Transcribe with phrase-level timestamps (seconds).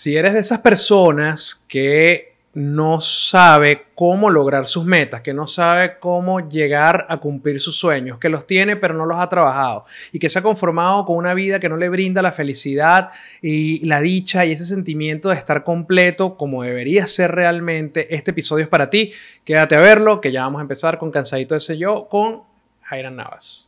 [0.00, 5.98] Si eres de esas personas que no sabe cómo lograr sus metas, que no sabe
[5.98, 10.20] cómo llegar a cumplir sus sueños, que los tiene pero no los ha trabajado y
[10.20, 13.10] que se ha conformado con una vida que no le brinda la felicidad
[13.42, 18.62] y la dicha y ese sentimiento de estar completo como debería ser realmente, este episodio
[18.62, 19.12] es para ti.
[19.42, 22.42] Quédate a verlo, que ya vamos a empezar con Cansadito de ser yo con
[22.82, 23.67] Jairan Navas.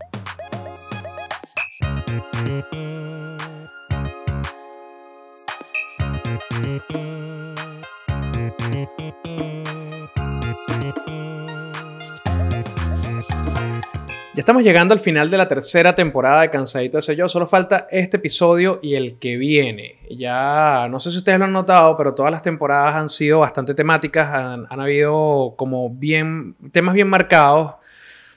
[14.41, 17.29] Estamos llegando al final de la tercera temporada de Cansadito de ser yo.
[17.29, 19.99] Solo falta este episodio y el que viene.
[20.09, 23.75] Ya no sé si ustedes lo han notado, pero todas las temporadas han sido bastante
[23.75, 24.33] temáticas.
[24.33, 27.75] Han, habido como bien temas bien marcados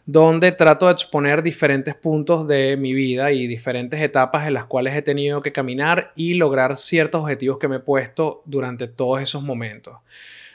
[0.05, 4.95] donde trato de exponer diferentes puntos de mi vida y diferentes etapas en las cuales
[4.95, 9.43] he tenido que caminar y lograr ciertos objetivos que me he puesto durante todos esos
[9.43, 9.97] momentos.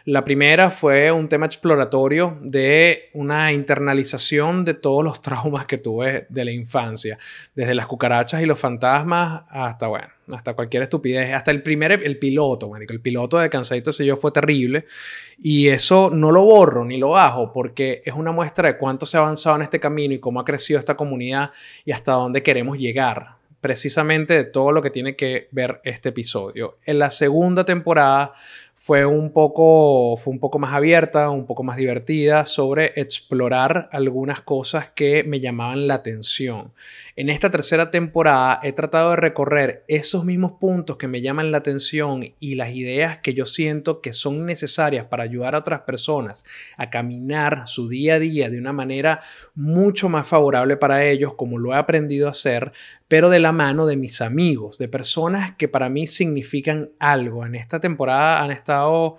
[0.09, 6.25] La primera fue un tema exploratorio de una internalización de todos los traumas que tuve
[6.29, 7.19] de la infancia,
[7.53, 12.17] desde las cucarachas y los fantasmas hasta, bueno, hasta cualquier estupidez, hasta el primer, el
[12.17, 14.87] piloto, el piloto de Cansadito yo fue terrible
[15.43, 19.17] y eso no lo borro ni lo bajo porque es una muestra de cuánto se
[19.17, 21.51] ha avanzado en este camino y cómo ha crecido esta comunidad
[21.85, 26.77] y hasta dónde queremos llegar precisamente de todo lo que tiene que ver este episodio.
[26.85, 28.33] En la segunda temporada
[28.89, 34.41] fue un poco, fue un poco más abierta, un poco más divertida sobre explorar algunas
[34.41, 36.73] cosas que me llamaban la atención.
[37.15, 41.59] En esta tercera temporada he tratado de recorrer esos mismos puntos que me llaman la
[41.59, 46.43] atención y las ideas que yo siento que son necesarias para ayudar a otras personas
[46.75, 49.21] a caminar su día a día de una manera
[49.53, 52.71] mucho más favorable para ellos, como lo he aprendido a hacer,
[53.09, 57.43] pero de la mano de mis amigos, de personas que para mí significan algo.
[57.45, 59.17] En esta temporada han estado,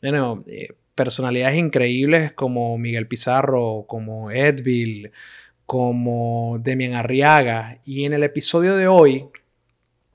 [0.00, 5.10] bueno, eh, personalidades increíbles como Miguel Pizarro, como Edville,
[5.66, 7.80] como Demian Arriaga.
[7.84, 9.26] Y en el episodio de hoy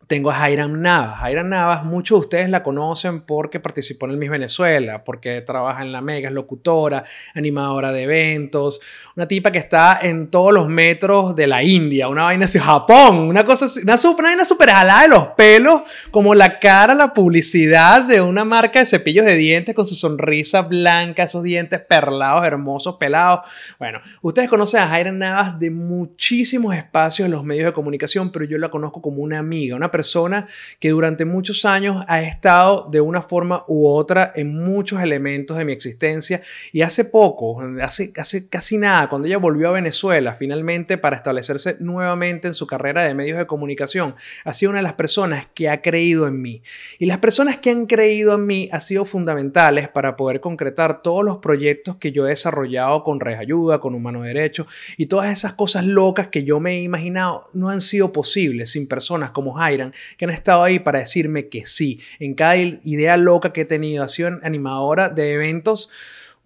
[0.09, 1.19] tengo a Jairam Navas.
[1.19, 5.83] Jairam Navas, muchos de ustedes la conocen porque participó en el Miss Venezuela, porque trabaja
[5.83, 7.03] en la Mega, es locutora,
[7.35, 8.81] animadora de eventos,
[9.15, 13.19] una tipa que está en todos los metros de la India, una vaina así, Japón,
[13.19, 17.13] una cosa así, una, super, vaina súper jalada de los pelos, como la cara, la
[17.13, 22.47] publicidad de una marca de cepillos de dientes con su sonrisa blanca, esos dientes perlados,
[22.47, 23.41] hermosos, pelados.
[23.77, 28.45] Bueno, ustedes conocen a Jairam Navas de muchísimos espacios en los medios de comunicación, pero
[28.45, 30.47] yo la conozco como una amiga, una persona persona
[30.79, 35.65] que durante muchos años ha estado de una forma u otra en muchos elementos de
[35.65, 40.97] mi existencia y hace poco, hace, hace casi nada, cuando ella volvió a Venezuela finalmente
[40.97, 44.15] para establecerse nuevamente en su carrera de medios de comunicación,
[44.45, 46.63] ha sido una de las personas que ha creído en mí.
[46.97, 51.25] Y las personas que han creído en mí han sido fundamentales para poder concretar todos
[51.25, 54.65] los proyectos que yo he desarrollado con Red Ayuda, con Humano Derecho
[54.95, 58.87] y todas esas cosas locas que yo me he imaginado no han sido posibles sin
[58.87, 61.99] personas como Jairan que han estado ahí para decirme que sí.
[62.19, 65.89] En cada idea loca que he tenido, ha sido animadora de eventos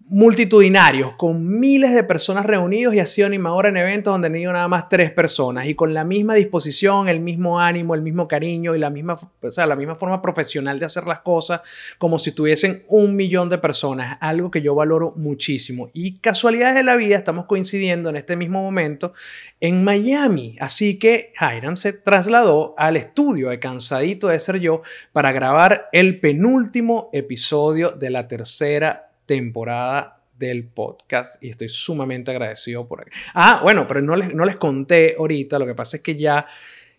[0.06, 4.52] multitudinarios, con miles de personas reunidos y ha sido animadora en eventos donde han ido
[4.52, 8.74] nada más tres personas y con la misma disposición, el mismo ánimo, el mismo cariño
[8.74, 11.62] y la misma, o sea, la misma forma profesional de hacer las cosas
[11.96, 15.88] como si tuviesen un millón de personas, algo que yo valoro muchísimo.
[15.94, 19.14] Y casualidades de la vida, estamos coincidiendo en este mismo momento
[19.58, 24.82] en Miami, así que Hiram se trasladó al estudio de Cansadito de Ser Yo
[25.12, 32.86] para grabar el penúltimo episodio de la tercera temporada del podcast y estoy sumamente agradecido
[32.86, 33.04] por...
[33.34, 36.46] Ah, bueno, pero no les, no les conté ahorita, lo que pasa es que ya...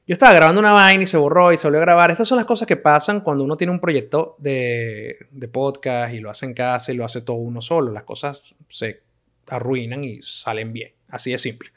[0.08, 2.12] Yo estaba grabando una vaina y se borró y se volvió a grabar.
[2.12, 6.19] Estas son las cosas que pasan cuando uno tiene un proyecto de, de podcast y
[6.19, 7.92] lo hace en casa y lo hace todo uno solo.
[7.92, 9.01] Las cosas se
[9.48, 10.92] arruinan y salen bien.
[11.10, 11.71] Así de simple.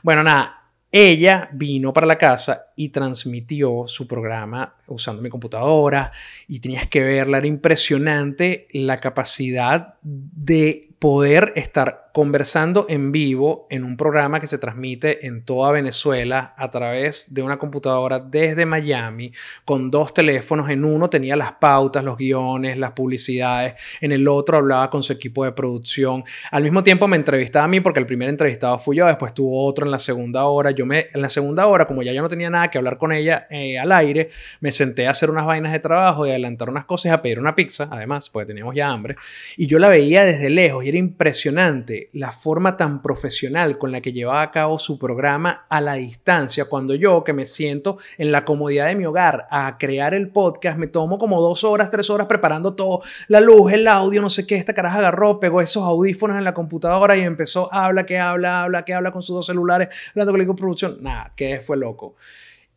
[0.00, 6.10] Bueno, nada, ella vino para la casa y transmitió su programa usando mi computadora
[6.48, 13.82] y tenías que verla, era impresionante la capacidad de poder estar conversando en vivo en
[13.82, 19.32] un programa que se transmite en toda Venezuela a través de una computadora desde Miami
[19.64, 20.70] con dos teléfonos.
[20.70, 23.74] En uno tenía las pautas, los guiones, las publicidades.
[24.00, 26.22] En el otro hablaba con su equipo de producción.
[26.52, 29.66] Al mismo tiempo me entrevistaba a mí porque el primer entrevistado fui yo, después tuvo
[29.66, 30.70] otro en la segunda hora.
[30.70, 33.12] Yo me, en la segunda hora, como ya yo no tenía nada que hablar con
[33.12, 36.84] ella eh, al aire, me senté a hacer unas vainas de trabajo y adelantar unas
[36.84, 39.14] cosas, a pedir una pizza, además, porque teníamos ya hambre.
[39.56, 44.00] Y yo la veía desde lejos y era impresionante la forma tan profesional con la
[44.00, 48.32] que llevaba a cabo su programa a la distancia, cuando yo que me siento en
[48.32, 52.08] la comodidad de mi hogar a crear el podcast, me tomo como dos horas, tres
[52.10, 55.82] horas preparando todo, la luz, el audio, no sé qué, esta caraja agarró, pegó esos
[55.82, 59.46] audífonos en la computadora y empezó, habla, que habla, habla, que habla con sus dos
[59.46, 62.16] celulares, hablando con la producción, nada, que fue loco.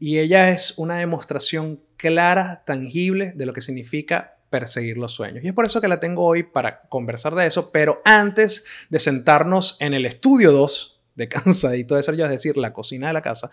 [0.06, 5.44] Y ella es una demostración clara, tangible de lo que significa perseguir los sueños.
[5.44, 9.00] Y es por eso que la tengo hoy para conversar de eso, pero antes de
[9.00, 13.14] sentarnos en el estudio 2 de Cansadito de Ser Yo, es decir, la cocina de
[13.14, 13.50] la casa,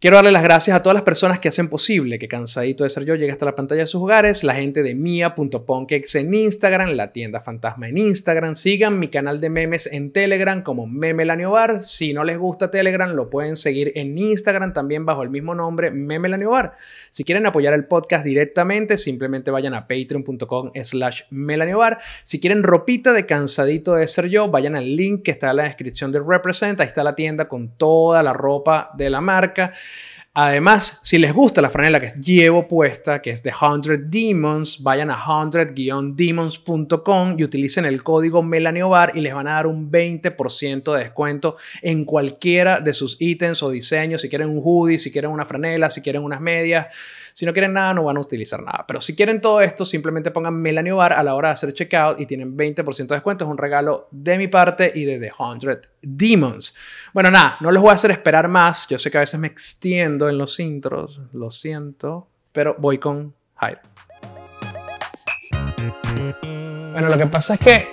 [0.00, 3.04] Quiero darle las gracias a todas las personas que hacen posible que Cansadito de Ser
[3.04, 7.12] Yo llegue hasta la pantalla de sus hogares, la gente de Mia.ponkex en Instagram, la
[7.12, 12.24] tienda fantasma en Instagram, sigan mi canal de memes en Telegram como Memelaniobar, si no
[12.24, 16.78] les gusta Telegram lo pueden seguir en Instagram también bajo el mismo nombre Memelaniobar.
[17.10, 21.98] Si quieren apoyar el podcast directamente, simplemente vayan a patreon.com slash melaniobar.
[22.24, 25.64] Si quieren ropita de Cansadito de Ser Yo, vayan al link que está en la
[25.64, 29.74] descripción de Represent, ahí está la tienda con toda la ropa de la marca.
[30.42, 35.10] Además, si les gusta la franela que llevo puesta, que es de 100 Demons, vayan
[35.10, 40.98] a 100-demons.com y utilicen el código Melaniobar y les van a dar un 20% de
[40.98, 44.22] descuento en cualquiera de sus ítems o diseños.
[44.22, 46.86] Si quieren un hoodie, si quieren una franela, si quieren unas medias.
[47.32, 48.84] Si no quieren nada, no van a utilizar nada.
[48.86, 52.20] Pero si quieren todo esto, simplemente pongan Melanio Bar a la hora de hacer checkout
[52.20, 53.44] y tienen 20% de descuento.
[53.44, 56.74] Es un regalo de mi parte y de The 100 Demons.
[57.12, 58.86] Bueno, nada, no les voy a hacer esperar más.
[58.88, 63.34] Yo sé que a veces me extiendo en los intros, lo siento, pero voy con
[63.56, 63.80] Jairo.
[66.92, 67.88] Bueno, lo que pasa es que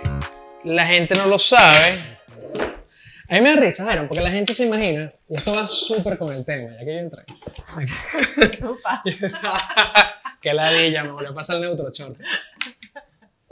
[0.64, 2.17] la gente no lo sabe
[3.30, 6.34] a mí me da risa, porque la gente se imagina, y esto va súper con
[6.34, 7.24] el tema, ya que yo entré.
[10.42, 12.18] Qué ladilla, me volvió a pasar el neutro short.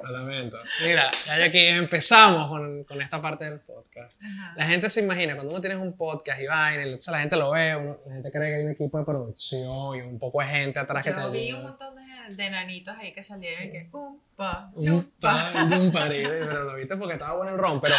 [0.01, 0.57] Lo lamento.
[0.83, 4.13] Mira, ya aquí empezamos con, con, esta parte del podcast.
[4.56, 7.98] La gente se imagina, cuando uno tiene un podcast y vaina, la gente lo ve,
[8.06, 11.04] la gente cree que hay un equipo de producción y un poco de gente atrás
[11.04, 14.22] que te Yo vi un montón de, de nanitos ahí que salieron y que un
[14.36, 17.95] pa, un pa, un pa, pero lo viste porque estaba bueno el ron, pero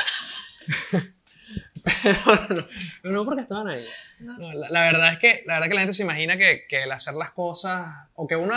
[3.04, 3.84] no, no, porque estaban ahí.
[4.18, 7.14] la, verdad es que, la verdad que la gente se imagina que, que el hacer
[7.14, 8.54] las cosas, o que uno,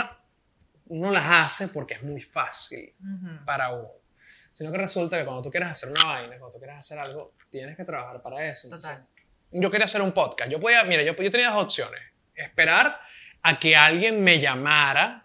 [0.88, 2.92] uno las hace porque es muy fácil
[3.44, 3.88] para uno.
[4.52, 7.34] Sino que resulta que cuando tú quieres hacer una vaina, cuando tú quieres hacer algo,
[7.50, 8.68] tienes que trabajar para eso.
[8.68, 9.06] Total.
[9.52, 10.50] Yo quería hacer un podcast.
[10.50, 12.00] Yo podía, mira, yo, yo tenía dos opciones.
[12.34, 13.00] Esperar
[13.42, 15.24] a que alguien me llamara,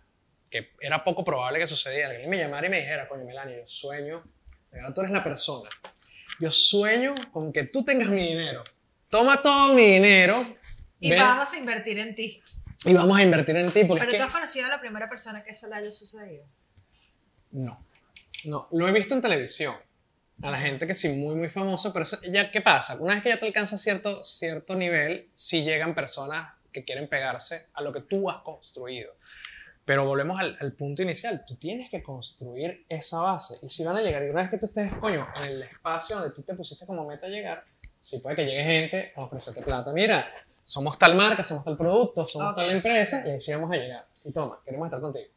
[0.50, 3.58] que era poco probable que sucediera, que alguien me llamara y me dijera, coño, Melanie,
[3.58, 4.24] yo sueño,
[4.94, 5.70] tú eres la persona
[6.40, 8.64] yo sueño con que tú tengas mi dinero.
[9.10, 10.58] Toma todo mi dinero.
[11.00, 12.42] Y vamos a invertir en ti.
[12.86, 13.86] Y vamos a invertir en ti.
[13.86, 16.46] Porque Pero tú has conocido a la primera persona que eso le haya sucedido.
[17.52, 17.86] No.
[18.46, 19.76] No, lo he visto en televisión.
[20.42, 22.98] A la gente que sí, muy, muy famosa, pero ya, ¿qué pasa?
[23.00, 27.68] Una vez que ya te alcanza cierto, cierto nivel, sí llegan personas que quieren pegarse
[27.74, 29.16] a lo que tú has construido.
[29.86, 31.46] Pero volvemos al, al, punto inicial.
[31.48, 33.60] Tú tienes que construir esa base.
[33.62, 36.18] Y si van a llegar, y una vez que tú estés, coño, en el espacio
[36.18, 37.64] donde tú te pusiste como meta llegar,
[38.02, 39.94] sí puede que llegue gente a ofrecerte plata.
[39.94, 40.28] Mira,
[40.64, 44.08] somos tal marca, somos tal producto, somos tal empresa, y así vamos a llegar.
[44.24, 45.28] Y toma, queremos estar contigo.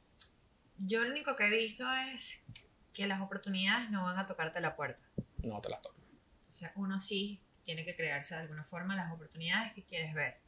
[0.79, 2.47] Yo lo único que he visto es
[2.95, 5.01] que las oportunidades no van a tocarte la puerta.
[5.43, 6.01] No te las tocan.
[6.49, 10.39] Sea, uno sí tiene que crearse de alguna forma las oportunidades que quieres ver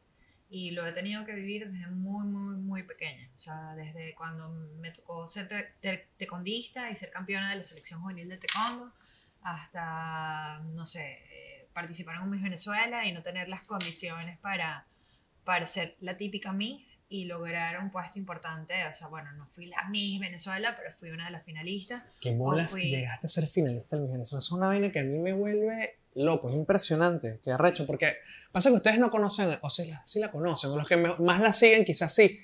[0.50, 3.30] y lo he tenido que vivir desde muy, muy, muy pequeña.
[3.36, 4.48] O sea, desde cuando
[4.80, 5.48] me tocó ser
[6.16, 8.92] tecondista y ser campeona de la selección juvenil de taekwondo,
[9.42, 14.86] hasta, no sé, eh, participar en un Miss Venezuela y no tener las condiciones para,
[15.44, 18.74] para ser la típica Miss y lograr un puesto importante.
[18.90, 22.02] O sea, bueno, no fui la Miss Venezuela, pero fui una de las finalistas.
[22.20, 24.40] Qué bolas que llegaste a ser finalista del Miss Venezuela.
[24.40, 28.16] Es una vaina que a mí me vuelve loco, es impresionante, que arrecho, porque
[28.52, 31.52] pasa que ustedes no conocen, o sea, sí la conocen, o los que más la
[31.52, 32.38] siguen quizás sí,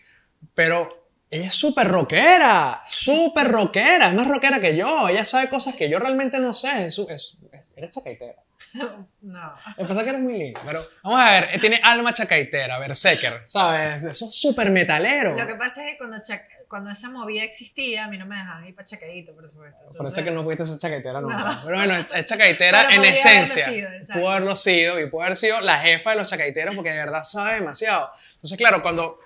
[0.55, 5.75] pero ella es súper rockera, súper rockera, es más rockera que yo, ella sabe cosas
[5.75, 8.43] que yo realmente no sé, es, es, es eres chacaitera.
[9.23, 9.55] no.
[9.79, 13.43] Me pasa que eres muy lindo, pero vamos a ver, eh, tiene alma chacaitera, berserker,
[13.45, 14.05] ¿sabes?
[14.05, 15.37] Eso es súper metalero.
[15.37, 18.37] Lo que pasa es que cuando, Chac- cuando esa movida existía, a mí no me
[18.37, 19.79] dejaban ir para Chacaíto, por supuesto.
[19.79, 21.39] Por eso Entonces, es que no pudiste ser chacaitera nunca.
[21.39, 21.61] No.
[21.65, 22.07] Pero bueno, es
[22.59, 23.67] Pero en esencia.
[23.67, 26.99] sido, pudo haberlo sido y pudo haber sido la jefa de los chacaiteros porque de
[26.99, 28.09] verdad sabe demasiado.
[28.35, 29.19] Entonces, claro, cuando,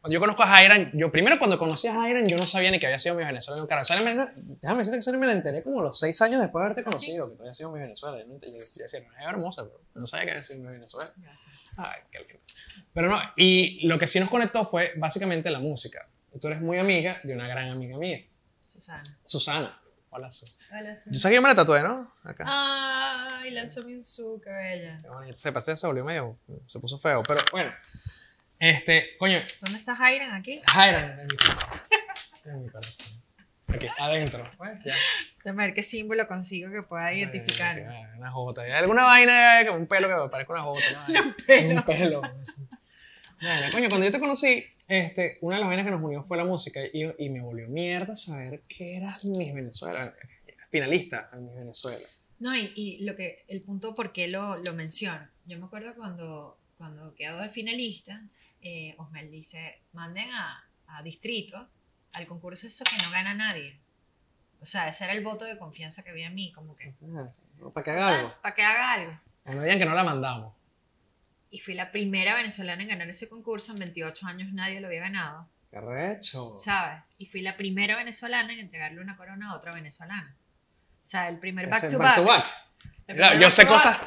[0.00, 2.78] cuando yo conozco a Jairan, yo primero cuando conocí a Jairan, yo no sabía ni
[2.78, 3.66] que había sido mi Venezuela.
[3.66, 6.84] Claro, déjame decirte que Sally me la enteré como los seis años después de haberte
[6.84, 8.18] conocido, que tú habías sido mi Venezuela.
[8.18, 11.12] Yo, no decía, es hermosa, pero no sabía que había sido mi Venezuela.
[11.16, 11.54] Gracias.
[11.76, 12.42] Ay, qué lindo.
[12.94, 16.08] Pero no, y lo que sí nos conectó fue básicamente la música.
[16.40, 18.24] Tú eres muy amiga de una gran amiga mía,
[18.64, 19.02] Susana.
[19.24, 19.80] Susana.
[20.10, 20.46] Hola, Su.
[20.70, 21.14] Hola, Susana.
[21.14, 22.12] Yo sabía que yo me la tatué, ¿no?
[22.22, 22.44] Acá.
[22.46, 24.98] Ay, lanzó mi su, qué bella.
[25.02, 25.36] Qué bonito.
[25.36, 27.22] Se pasó, se volvió medio, se puso feo.
[27.22, 27.72] Pero bueno,
[28.58, 30.60] este, coño, ¿Dónde está Jairan aquí?
[30.66, 31.88] Jairan en mi corazón.
[32.44, 33.06] En mi corazón.
[33.68, 34.50] Aquí, adentro.
[34.56, 34.94] Pues, ya.
[35.44, 37.78] Déjame ver qué símbolo consigo que pueda identificar.
[37.78, 38.62] Ay, Una jota.
[38.62, 40.84] ¿Hay alguna vaina, un pelo que me parezca una jota?
[41.08, 41.24] ¿no?
[41.24, 41.74] Un pelo.
[41.74, 42.20] Un pelo.
[43.40, 46.36] Bueno, coño, cuando yo te conocí, este, una de las vainas que nos unió fue
[46.36, 50.14] la música y, y me volvió mierda saber que eras Miss Venezuela,
[50.70, 52.06] finalista en Miss Venezuela.
[52.40, 55.26] No, y, y lo que, el punto por qué lo, lo menciono.
[55.44, 58.22] Yo me acuerdo cuando, cuando quedó de finalista,
[58.62, 61.68] eh, Osmel dice, manden a, a Distrito
[62.12, 63.78] al concurso eso que no gana nadie.
[64.60, 66.92] O sea, ese era el voto de confianza que había en mí, como que,
[67.72, 68.34] Para que haga algo.
[68.42, 69.20] para que haga algo.
[69.44, 70.54] No digan que no la mandamos.
[71.50, 75.00] Y fui la primera venezolana en ganar ese concurso, en 28 años nadie lo había
[75.00, 76.54] ganado, Qué recho.
[76.56, 77.14] ¿sabes?
[77.18, 80.36] Y fui la primera venezolana en entregarle una corona a otra venezolana.
[81.02, 82.16] O sea, el primer back to back back.
[82.16, 82.46] to back.
[83.06, 83.98] Primer yo back sé cosas.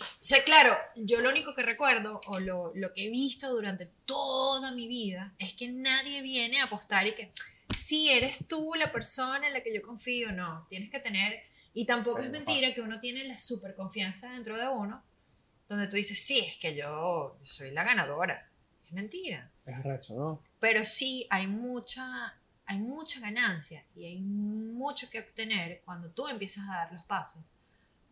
[0.00, 3.86] O sea, claro, yo lo único que recuerdo o lo, lo que he visto durante
[4.06, 7.32] toda mi vida es que nadie viene a apostar y que
[7.76, 11.42] si eres tú la persona en la que yo confío, no, tienes que tener,
[11.74, 12.74] y tampoco Sí, es mentira pasa.
[12.74, 15.02] que uno tiene la super confianza dentro de uno,
[15.68, 18.50] donde tú dices, sí, es que yo soy la ganadora.
[18.86, 19.50] Es mentira.
[19.64, 20.42] Es recho, ¿no?
[20.60, 26.68] Pero sí hay mucha, hay mucha ganancia y hay mucho que obtener cuando tú empiezas
[26.68, 27.42] a dar los pasos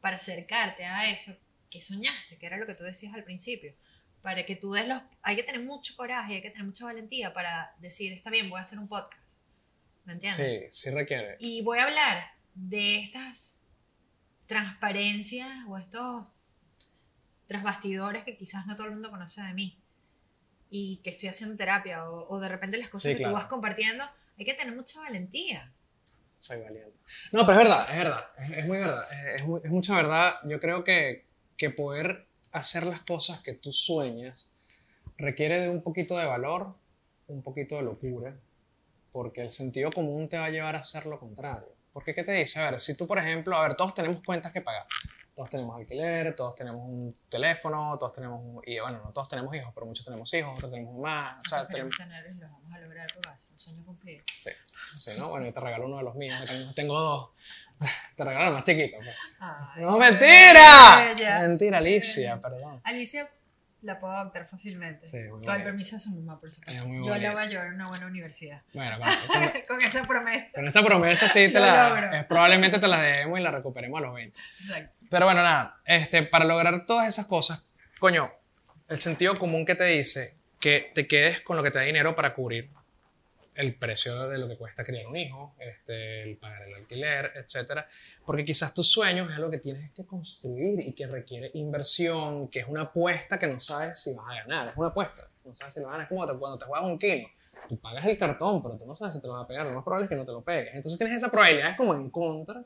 [0.00, 1.37] para acercarte a eso
[1.71, 3.75] que soñaste, que era lo que tú decías al principio.
[4.23, 5.02] Para que tú des los...
[5.23, 8.59] Hay que tener mucho coraje, hay que tener mucha valentía para decir, está bien, voy
[8.59, 9.40] a hacer un podcast.
[10.04, 10.75] ¿Me entiendes?
[10.75, 11.37] Sí, sí requiere.
[11.38, 13.64] Y voy a hablar de estas
[14.47, 16.26] transparencias o estos
[17.50, 19.76] trasbastidores que quizás no todo el mundo conoce de mí
[20.71, 23.35] y que estoy haciendo terapia o, o de repente las cosas Sí, que claro.
[23.35, 24.04] tú vas compartiendo,
[24.38, 25.73] hay que tener mucha valentía.
[26.37, 26.97] Soy valiente.
[27.33, 28.25] No, pero es verdad, es verdad.
[28.38, 29.04] Es, es muy verdad.
[29.35, 30.35] Es, es mucha verdad.
[30.45, 31.26] Yo creo que,
[31.57, 34.54] que poder hacer las cosas que tú sueñas
[35.19, 36.75] requiere de un poquito de valor,
[37.26, 38.37] un poquito de locura,
[39.12, 41.69] porque el sentido común te va a llevar a hacer lo contrario.
[41.92, 42.61] Porque, ¿qué te dice?
[42.61, 44.87] A ver, si tú, por ejemplo, a ver, todos tenemos cuentas que pagar.
[45.40, 49.54] Todos tenemos alquiler, todos tenemos un teléfono, todos tenemos, un- y bueno, no todos tenemos
[49.54, 51.42] hijos, pero muchos tenemos hijos, otros tenemos más.
[51.47, 54.23] O sea, tenemos, tenerlos y los vamos a lograr porque un sueño cumplido.
[54.30, 54.50] Sí,
[54.99, 55.30] sí, ¿no?
[55.30, 57.30] Bueno, yo te regalo uno de los míos, tengo, tengo dos.
[58.16, 58.99] Te regalo el más chiquito.
[58.99, 59.16] pues.
[59.38, 61.14] Ay, ¡No, mentira!
[61.16, 61.38] bella.
[61.38, 62.78] Mentira, Alicia, perdón.
[62.85, 63.26] Alicia
[63.80, 65.09] la puedo adoptar fácilmente.
[65.09, 66.85] Sí, muy Con el permiso de su mamá, por supuesto.
[66.87, 68.61] Yo la voy a llevar a una buena universidad.
[68.75, 69.16] Bueno, vale,
[69.66, 70.49] con, Con esa promesa.
[70.54, 71.88] con esa promesa sí te la...
[71.88, 72.12] logro.
[72.14, 74.38] eh, probablemente te la debemos y la recuperemos a los 20.
[74.38, 75.00] Exacto.
[75.11, 78.31] Pero bueno, nada, este, para lograr todas esas cosas, coño,
[78.88, 82.14] el sentido común que te dice que te quedes con lo que te da dinero
[82.14, 82.71] para cubrir
[83.57, 87.88] el precio de lo que cuesta criar un hijo, este, el pagar el alquiler, etcétera,
[88.25, 92.61] porque quizás tus sueños es algo que tienes que construir y que requiere inversión, que
[92.61, 95.75] es una apuesta que no sabes si vas a ganar, es una apuesta, no sabes
[95.75, 97.29] si lo ganas, como cuando te juegas un kilo,
[97.69, 99.73] tú pagas el cartón, pero tú no sabes si te lo vas a pegar, lo
[99.75, 102.09] más probable es que no te lo pegues, entonces tienes esa probabilidad es como en
[102.11, 102.64] contra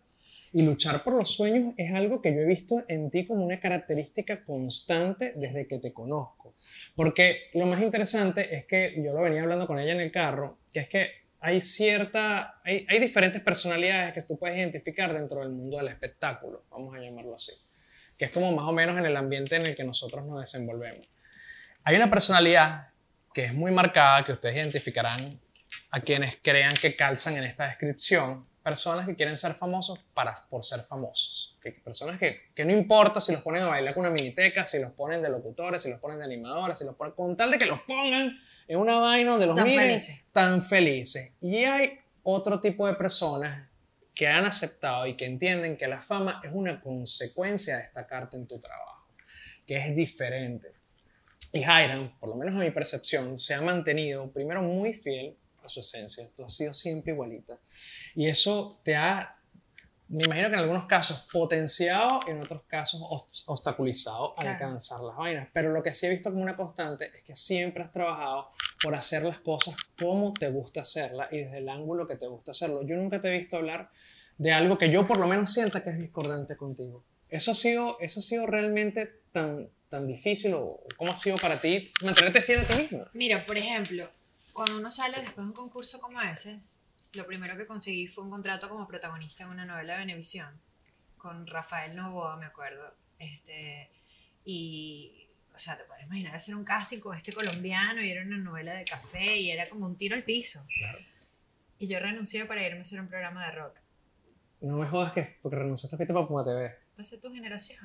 [0.55, 3.59] y luchar por los sueños es algo que yo he visto en ti como una
[3.59, 6.55] característica constante desde que te conozco.
[6.95, 10.61] Porque lo más interesante es que yo lo venía hablando con ella en el carro,
[10.73, 15.51] que es que hay cierta, hay, hay diferentes personalidades que tú puedes identificar dentro del
[15.51, 17.53] mundo del espectáculo, vamos a llamarlo así,
[18.17, 21.09] que es como más o menos en el ambiente en el que nosotros nos desenvolvemos.
[21.83, 22.91] Hay una personalidad
[23.35, 25.41] que es muy marcada, que ustedes identificarán
[25.91, 30.65] a quienes crean que calzan en esta descripción, personas que quieren ser famosos para, por
[30.65, 31.57] ser famosos.
[31.63, 34.81] Que, personas que, que no importa si los ponen a bailar con una miniteca, si
[34.81, 37.59] los ponen de locutores, si los ponen de animadores, si los ponen, con tal de
[37.59, 40.25] que los pongan en una vaina donde los Tan miren felices.
[40.33, 41.33] tan felices.
[41.43, 43.69] Y hay otro tipo de personas
[44.15, 48.47] que han aceptado y que entienden que la fama es una consecuencia de destacarte en
[48.47, 49.07] tu trabajo,
[49.67, 50.73] que es diferente.
[51.53, 55.69] Y Jairan, por lo menos a mi percepción, se ha mantenido primero muy fiel a
[55.69, 56.29] su esencia.
[56.37, 57.59] Tú has sido siempre igualita.
[58.15, 59.37] Y eso te ha
[60.07, 64.51] me imagino que en algunos casos potenciado y en otros casos os- obstaculizado a Claro.
[64.51, 65.49] alcanzar las vainas.
[65.53, 68.51] Pero lo que sí he visto como una constante es que siempre has trabajado
[68.83, 72.51] por hacer las cosas como te gusta hacerlas y desde el ángulo que te gusta
[72.51, 72.83] hacerlo.
[72.87, 73.91] Yo nunca te he visto hablar
[74.37, 77.03] de algo que yo por lo menos sienta que es discordante contigo.
[77.31, 81.59] ¿Eso ha sido, eso ha sido realmente tan, tan difícil o cómo ha sido para
[81.61, 83.11] ti mantenerte fiel a ti misma?
[83.15, 84.09] Mira, por ejemplo,
[84.55, 86.61] cuando uno sale después de un concurso como ese,
[87.13, 90.61] lo primero que conseguí fue un contrato como protagonista en una novela de Venevisión
[91.19, 92.95] con Rafael Novoa, me acuerdo.
[93.19, 93.91] Este,
[94.45, 98.39] y, o sea, te puedes imaginar hacer un casting con este colombiano y era una
[98.39, 100.65] novela de café y era como un tiro al piso.
[100.79, 100.99] Claro.
[101.79, 103.81] Y yo renuncié para irme a hacer un programa de rock.
[104.61, 106.79] No me jodas que porque renunciaste a Pita para Puma TV.
[107.03, 107.85] Ser tu generación.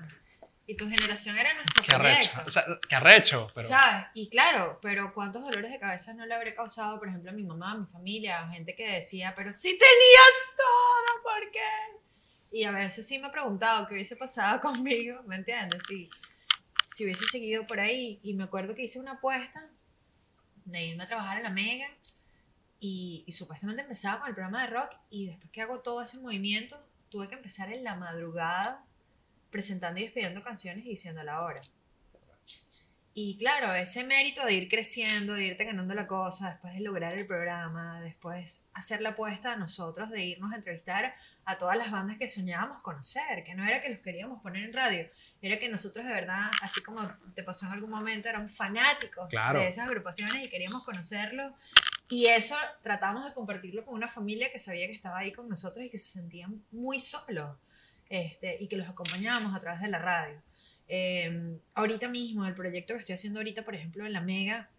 [0.70, 2.30] Y tu generación era nuestro Qué arrecho.
[2.32, 2.44] proyecto.
[2.46, 3.68] O sea, qué arrecho, pero...
[3.68, 4.06] ¿Sabes?
[4.14, 7.42] Y claro, pero ¿cuántos dolores de cabeza no le habré causado, por ejemplo, a mi
[7.42, 12.00] mamá, a mi familia, a gente que decía, pero si tenías todo, ¿por qué?
[12.52, 15.82] Y a veces sí me he preguntado qué hubiese pasado conmigo, ¿me entiendes?
[15.88, 16.08] Si,
[16.88, 18.20] si hubiese seguido por ahí.
[18.22, 19.68] Y me acuerdo que hice una apuesta
[20.66, 21.88] de irme a trabajar a la Mega
[22.80, 26.20] y, y supuestamente empezaba con el programa de rock y después que hago todo ese
[26.20, 28.86] movimiento, tuve que empezar en la madrugada
[29.52, 31.62] presentando y despidiendo canciones y diciendo la hora.
[33.22, 37.16] Y claro, ese mérito de ir creciendo, de irte ganando la cosa, después de lograr
[37.20, 41.92] el programa, después hacer la apuesta a nosotros de irnos a entrevistar a todas las
[41.92, 45.10] bandas que soñábamos conocer, que no era que los queríamos poner en radio,
[45.42, 47.02] era que nosotros de verdad, así como
[47.36, 49.60] te pasó en algún momento, éramos fanáticos Claro.
[49.60, 51.52] de esas agrupaciones y queríamos conocerlos.
[52.08, 55.86] Y eso tratamos de compartirlo con una familia que sabía que estaba ahí con nosotros
[55.86, 57.58] y que se sentían muy solos
[58.10, 60.42] este, y que los acompañábamos a través de la radio.
[60.88, 64.70] Eh, ahorita mismo, el proyecto que estoy haciendo ahorita, por ejemplo, en la Mega,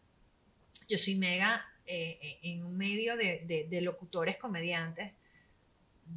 [0.89, 5.13] yo soy Mega eh, eh, en un medio de, de- de locutores comediantes.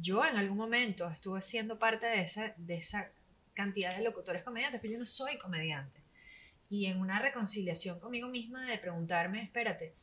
[0.00, 3.12] Yo en algún momento estuve siendo parte de esa, de esa
[3.54, 5.98] cantidad de locutores comediantes, pero yo no soy comediante.
[6.68, 9.94] Y en una reconciliación conmigo misma de preguntarme, espérate,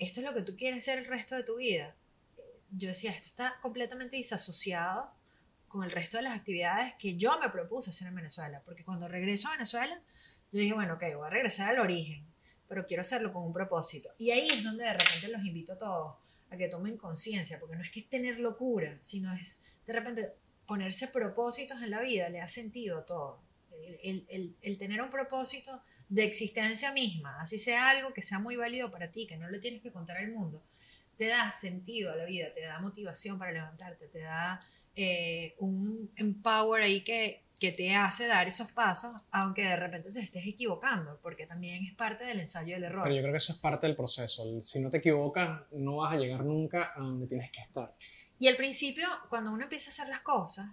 [0.00, 1.94] ¿esto es lo que tú quieres hacer el resto de tu vida?
[2.72, 5.12] Yo decía, esto está completamente disasociado
[5.76, 8.62] con el resto de las actividades que yo me propuse hacer en Venezuela.
[8.64, 10.00] Porque cuando regreso a Venezuela,
[10.50, 12.26] yo dije, bueno, ok, voy a regresar al origen,
[12.66, 14.08] pero quiero hacerlo con un propósito.
[14.18, 16.16] Y ahí es donde de repente los invito a todos
[16.50, 20.32] a que tomen conciencia, porque no es que es tener locura, sino es de repente
[20.66, 23.42] ponerse propósitos en la vida, le da sentido a todo.
[24.02, 28.56] El, el- el tener un propósito de existencia misma, así sea algo que sea muy
[28.56, 30.62] válido para ti, que no le tienes que contar al mundo,
[31.16, 34.60] te da sentido a la vida, te da motivación para levantarte, te da
[34.96, 40.20] eh, un empower ahí que, que te hace dar esos pasos, aunque de repente te
[40.20, 43.04] estés equivocando, porque también es parte del ensayo del error.
[43.04, 44.60] Pero yo creo que eso es parte del proceso.
[44.60, 47.94] Si no te equivocas, no vas a llegar nunca a donde tienes que estar.
[48.38, 50.66] Y al principio, cuando uno empieza a hacer las cosas,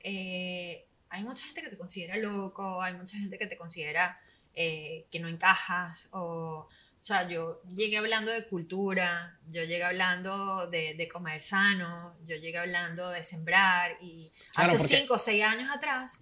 [0.00, 4.18] eh, hay mucha gente que te considera loco, hay mucha gente que te considera
[4.54, 6.68] eh, que no encajas, o,
[7.02, 12.36] o sea, yo llegué hablando de cultura, yo llegué hablando de, de comer sano, yo
[12.36, 16.20] llegué hablando de sembrar, y Claro, hace cinco o seis años atrás,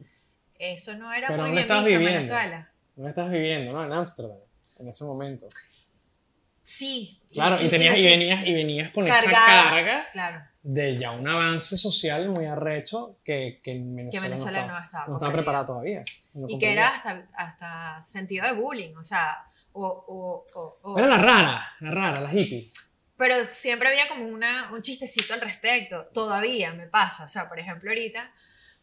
[0.59, 2.07] eso no era muy ¿dónde bien visto en viviendo?
[2.07, 2.71] Venezuela.
[2.97, 3.85] No estás viviendo, ¿no?
[3.85, 4.39] En Ámsterdam,
[4.79, 5.49] en ese momento.
[6.63, 7.21] Sí.
[7.31, 11.29] Claro, y, tenías, y, venías, y venías con esa cargada, carga Claro, de ya un
[11.29, 15.15] avance social muy arrecho que, que en Venezuela, que Venezuela no no estaba, estaba, no
[15.17, 16.05] estaba preparada todavía.
[16.33, 19.87] No y que era hasta, hasta sentido de bullying, o sea, o,
[20.55, 22.71] o, o- Era la rara, la rara, la hippie.
[23.17, 27.59] pero siempre había como una, un chistecito al respecto, todavía me pasa, o sea, por
[27.59, 28.33] ejemplo, ahorita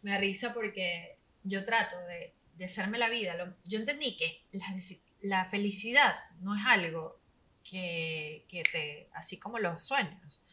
[0.04, 4.44] me da risa porque yo trato de, de hacerme la vida, lo- yo entendí que
[4.54, 4.66] la,
[5.22, 7.20] la felicidad no es algo
[7.64, 10.44] que, que te, así como los sueños,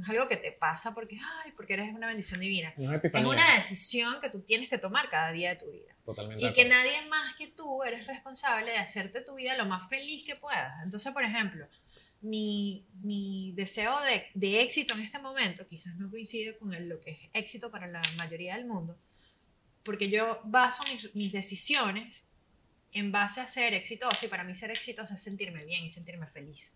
[0.00, 3.02] no es algo que te pasa porque, ay, porque eres una bendición divina, No es
[3.34, 5.94] una decisión que tú tienes que tomar cada día de tu vida.
[6.04, 6.44] Totalmente.
[6.44, 10.24] Y que nadie más que tú eres responsable de hacerte tu vida lo más feliz
[10.24, 10.82] que puedas.
[10.84, 11.66] Entonces, por ejemplo,
[12.22, 17.00] mi, mi deseo de, de éxito en este momento quizás no coincide con el- lo
[17.00, 18.98] que es éxito para la mayoría del mundo,
[19.82, 22.26] porque yo baso mis, mis decisiones
[22.92, 26.26] en base a ser exitosa y para mí ser exitosa es sentirme bien y sentirme
[26.26, 26.74] feliz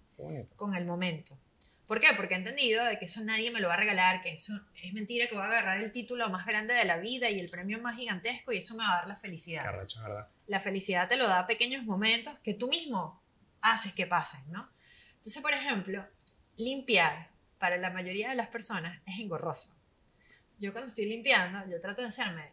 [0.56, 1.36] con el momento.
[1.86, 2.08] ¿Por qué?
[2.16, 4.92] Porque he entendido de que eso nadie me lo va a regalar, que eso es
[4.94, 7.78] mentira, que voy a agarrar el título más grande de la vida y el premio
[7.78, 9.62] más gigantesco y eso me va a dar la felicidad.
[9.62, 10.28] Qué arrecho, ¿verdad?
[10.46, 13.22] La felicidad te lo da pequeños momentos que tú mismo
[13.60, 14.68] haces que pasen, ¿no?
[15.16, 16.06] Entonces, por ejemplo,
[16.56, 19.76] limpiar para la mayoría de las personas es engorroso.
[20.58, 22.52] Yo cuando estoy limpiando, yo trato de hacerme...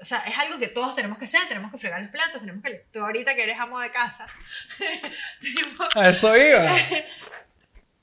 [0.00, 2.64] O sea, es algo que todos tenemos que hacer, tenemos que fregar los platos, tenemos
[2.64, 2.84] que...
[2.92, 4.26] Tú ahorita que eres amo de casa,
[5.40, 6.76] tenemos A eso iba.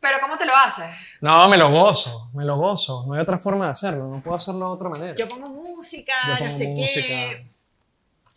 [0.02, 0.90] Pero ¿cómo te lo haces?
[1.22, 3.06] No, me lo gozo, me lo gozo.
[3.08, 5.16] No hay otra forma de hacerlo, no puedo hacerlo de otra manera.
[5.16, 7.08] Yo pongo música, Yo pongo no sé música.
[7.08, 7.48] qué.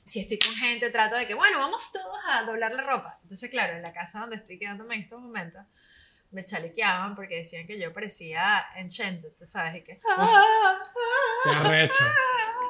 [0.07, 3.18] Si estoy con gente, trato de que, bueno, vamos todos a doblar la ropa.
[3.22, 5.62] Entonces, claro, en la casa donde estoy quedándome en estos momentos,
[6.31, 9.77] me chalequeaban porque decían que yo parecía enchanted, ¿tú sabes?
[9.77, 9.98] Y que...
[11.44, 12.05] Qué arrecho.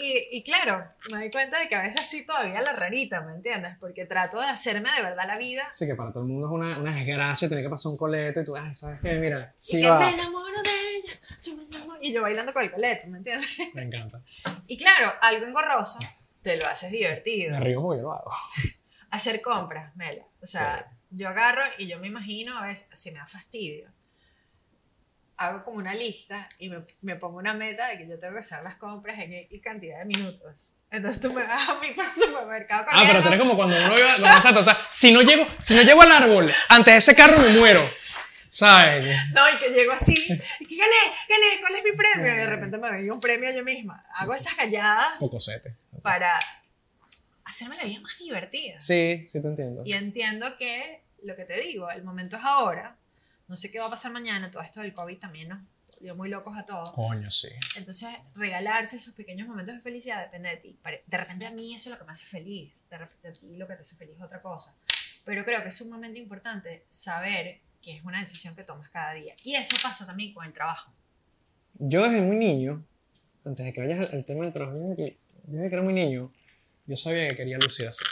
[0.00, 3.34] Y, y claro, me doy cuenta de que a veces sí todavía la rarita, ¿me
[3.34, 3.76] entiendes?
[3.80, 5.68] Porque trato de hacerme de verdad la vida.
[5.72, 8.40] Sí, que para todo el mundo es una, una desgracia tener que pasar un coleto
[8.40, 9.14] y tú, ay, ¿sabes qué?
[9.14, 9.98] Mira, y sí que va.
[9.98, 11.98] me enamoro de ella, yo me enamoro.
[12.00, 13.58] Y yo bailando con el coleto, ¿me entiendes?
[13.74, 14.22] Me encanta.
[14.66, 15.98] Y claro, algo engorroso,
[16.42, 17.58] te lo haces divertido.
[17.58, 18.30] Me río porque lo hago.
[19.10, 20.24] Hacer compras, Mela.
[20.40, 23.90] O sea, yo agarro y yo me imagino, a veces, si me da fastidio,
[25.38, 28.40] hago como una lista y me, me pongo una meta de que yo tengo que
[28.40, 30.72] hacer las compras en X cantidad de minutos.
[30.90, 33.22] Entonces tú me vas a mí para el supermercado Ah, pero corriendo.
[33.22, 36.02] tú eres como cuando uno iba, vamos a tratar, si no llego, si no llego
[36.02, 37.82] al árbol, antes de ese carro me muero.
[38.50, 39.06] ¿Sabes?
[39.34, 40.96] No, y que llego así, y que gané,
[41.28, 42.32] gané, ¿cuál es mi premio?
[42.34, 44.02] Y de repente me doy un premio yo misma.
[44.16, 45.76] Hago esas galladas Cocosete.
[46.02, 46.32] para
[47.44, 48.80] hacerme la vida más divertida.
[48.80, 49.82] Sí, sí te entiendo.
[49.84, 52.96] Y entiendo que lo que te digo, el momento es ahora.
[53.48, 54.50] No sé qué va a pasar mañana.
[54.50, 55.60] Todo esto del COVID también nos
[55.94, 56.90] volvió muy locos a todos.
[56.90, 57.48] Coño, sí.
[57.76, 60.78] Entonces, regalarse esos pequeños momentos de felicidad depende de ti.
[61.06, 62.72] De repente a mí eso es lo que me hace feliz.
[62.90, 64.76] De repente a ti lo que te hace feliz es otra cosa.
[65.24, 69.34] Pero creo que es sumamente importante saber que es una decisión que tomas cada día.
[69.44, 70.92] Y eso pasa también con el trabajo.
[71.74, 72.84] Yo desde muy niño,
[73.44, 75.16] antes de que vayas al, al tema del trabajo, desde
[75.68, 76.32] que era muy niño,
[76.86, 78.04] yo sabía que quería lucir así.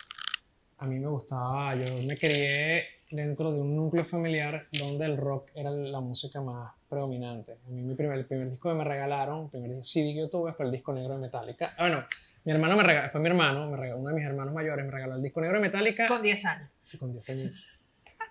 [0.79, 5.51] A mí me gustaba, yo me crié dentro de un núcleo familiar donde el rock
[5.55, 7.53] era la música más predominante.
[7.67, 10.31] A mí mi primer, el primer disco que me regalaron, el primer CD que yo
[10.31, 11.73] tuve fue el disco negro de Metallica.
[11.77, 12.05] Ah, bueno,
[12.45, 14.91] mi hermano me regaló, fue mi hermano, me regaló, uno de mis hermanos mayores me
[14.91, 16.07] regaló el disco negro de Metallica.
[16.09, 16.69] Con 10 años.
[16.83, 17.83] Sí, con 10 años.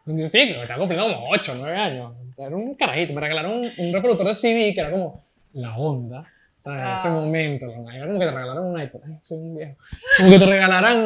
[0.03, 2.13] Con 10, sí, que estaba cumpliendo como 8, 9 años.
[2.38, 3.13] Era un carajito.
[3.13, 6.23] Me regalaron un, un reproductor de CD que era como la onda.
[6.57, 6.81] ¿Sabes?
[6.83, 7.11] En ese Ah.
[7.11, 7.65] momento.
[7.67, 9.01] Era como que te regalaron un iPod.
[9.05, 9.75] Ay, soy un viejo.
[10.17, 11.03] Como que te regalaran.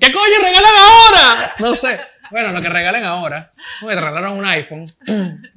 [0.00, 1.52] ¿Qué coño regalan ahora?
[1.60, 1.98] No sé.
[2.30, 3.52] Bueno, lo que regalen ahora.
[3.78, 4.84] Como que te regalaron un iPhone.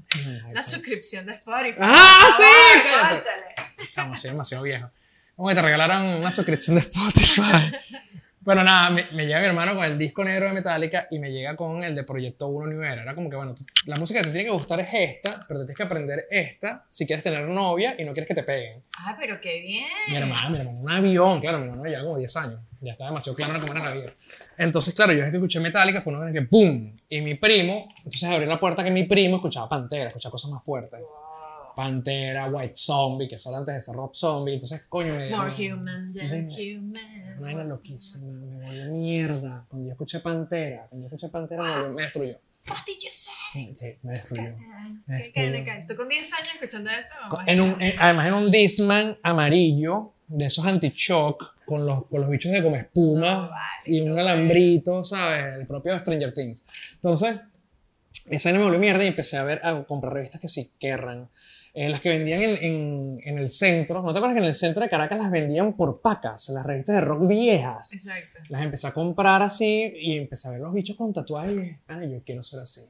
[0.54, 1.78] La suscripción de Spotify.
[1.80, 4.00] ¡Ah, sí!
[4.16, 4.90] soy demasiado viejo.
[5.36, 7.42] Como que te regalaran una suscripción de Spotify.
[8.46, 11.32] Bueno, nada, me, me llega mi hermano con el disco negro de Metallica y me
[11.32, 13.04] llega con el de Proyecto 1 New Era.
[13.04, 15.68] Era como que, bueno, la música que te tiene que gustar es esta, pero te
[15.68, 18.84] tienes que aprender esta si quieres tener novia y no quieres que te peguen.
[19.00, 19.88] Ah, pero qué bien.
[20.10, 22.60] Mi hermano, mi hermano, un avión, claro, mi hermano ya como 10 años.
[22.82, 24.14] Ya estaba demasiado claro cómo era la vida.
[24.58, 26.98] Entonces, claro, yo desde que escuché Metallica fue una vez que ¡pum!
[27.08, 30.62] Y mi primo, entonces abrí la puerta que mi primo escuchaba Pantera, escuchaba cosas más
[30.66, 31.00] fuertes.
[31.76, 34.54] Pantera, White Zombie, que son antes de ser Rob Zombie.
[34.54, 35.30] Entonces, coño, me.
[35.32, 37.54] More humans than me- humans.
[37.56, 39.66] Una vaina loquísima, me volvió mierda.
[39.70, 42.40] Cuando yo escuché Pantera, cuando yo escuché Pantera, me, volvió- me destruyó.
[42.68, 43.76] What did you say?
[43.76, 44.56] Sí, me destruyó.
[45.08, 47.14] ¿Qué- Este- qué- qué- ¿Tú con 10 años escuchando eso?
[47.30, 52.22] Con- En un, en- además, en un Disman amarillo, de esos anti-shock, con los, con
[52.22, 55.58] los bichos de como espuma No, vale, y un qué alambrito, ¿sabes?
[55.60, 56.66] El propio Stranger Things.
[56.96, 57.36] Entonces,
[58.30, 61.28] esa vaina me volvió mierda y empecé a ver, a comprar revistas que sí, Kerrang.
[61.76, 64.02] Eh, las que vendían en, en, en el centro.
[64.04, 66.50] ¿No te acuerdas que en el centro de Caracas las vendían por pacas?
[66.50, 67.92] Las revistas de rock viejas.
[67.94, 68.40] Exacto.
[68.50, 71.80] Las empecé a comprar así y empecé a ver los bichos con tatuajes y dije,
[71.88, 72.82] "Pana, yo quiero ser así.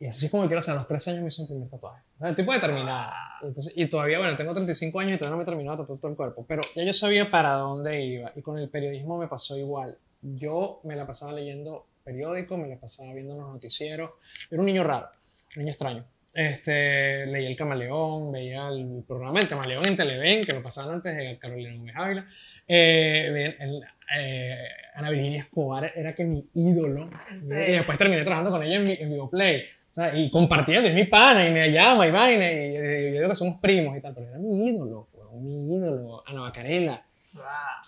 [0.00, 0.72] Y así es como quiero ser.
[0.72, 2.02] A los 13 años me hice mi primer tatuaje.
[2.16, 3.12] O sea, el tipo determinado.
[3.42, 5.98] Entonces, y todavía, bueno, tengo 35 años y todavía no me he terminado de tatuar
[6.00, 6.44] todo el cuerpo.
[6.48, 8.32] Pero ya yo sabía para dónde iba.
[8.34, 9.96] Y con el periodismo me pasó igual.
[10.20, 14.10] Yo me la pasaba leyendo periódicos, me la pasaba viendo los noticieros.
[14.50, 15.08] Era un niño raro,
[15.54, 16.04] un niño extraño.
[16.34, 21.16] Este, leía El Camaleón, veía el programa El Camaleón en Televen, que lo pasaban antes
[21.16, 22.26] de Carolina Gómez Ávila.
[22.66, 23.82] Eh, el-
[24.16, 24.58] eh,
[24.96, 27.08] Ana Virginia Escobar era que mi ídolo.
[27.28, 27.46] Sí.
[27.48, 29.62] Y después terminé trabajando con ella en, Vi- en Vivoplay.
[29.62, 33.18] O sea, y compartiendo, es mi pana, y me llama, y vaina, y, y yo
[33.20, 35.08] digo que somos primos y tal, pero era mi ídolo,
[35.40, 37.04] mi ídolo, Ana Bacarela.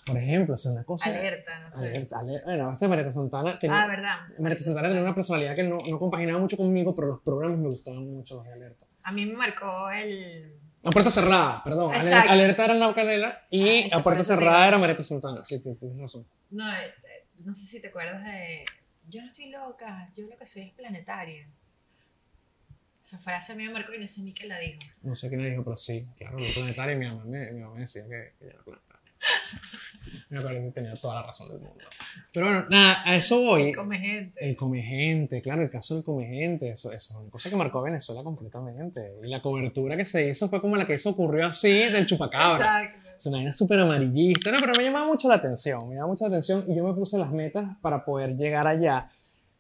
[0.06, 1.08] Por ejemplo, sea, una cosa...
[1.10, 1.76] Alerta, no sé.
[1.88, 4.18] Alerta, bueno, esa Marieta Santana tenía, Ah, verdad.
[4.38, 7.68] Marieta Santana tenía una personalidad que no, no compaginaba mucho conmigo, pero los programas me
[7.68, 8.86] gustaban mucho, los de Alerta.
[9.02, 10.58] A mí me marcó el.
[10.84, 11.94] A puerta cerrada, perdón.
[11.94, 12.30] Exacto.
[12.30, 15.44] Alerta era Ana Bacarela y Ah, a puerta cerrada era Marieta Santana.
[15.44, 16.26] Sí, tienes razón.
[16.50, 18.64] No, eh, eh, no sé si te acuerdas de.
[19.08, 21.48] Yo no estoy loca, yo lo que soy es planetaria.
[23.04, 24.80] Esa frase a mí me marcó y no sé ni qué la dijo.
[25.02, 26.96] No sé quién me dijo, pero sí, claro, lo planetario.
[26.96, 28.85] y Mi mamá me, mi mamá me decía que, que yo era planetario.
[30.28, 31.84] Me acuerdo que tenía toda la razón del mundo.
[32.32, 33.72] Pero bueno, nada, a eso voy.
[33.72, 34.48] Come gente.
[34.48, 37.84] El comegente, claro, el caso del comegente, eso, eso es una cosa que marcó a
[37.84, 39.14] Venezuela completamente.
[39.22, 42.82] Y la cobertura que se hizo fue como la que eso ocurrió así del chupacabra.
[42.82, 43.06] Exacto.
[43.16, 46.24] Es una vaina súper amarillista, no, pero me llamaba mucho la atención, me llamaba mucho
[46.24, 49.08] la atención y yo me puse las metas para poder llegar allá.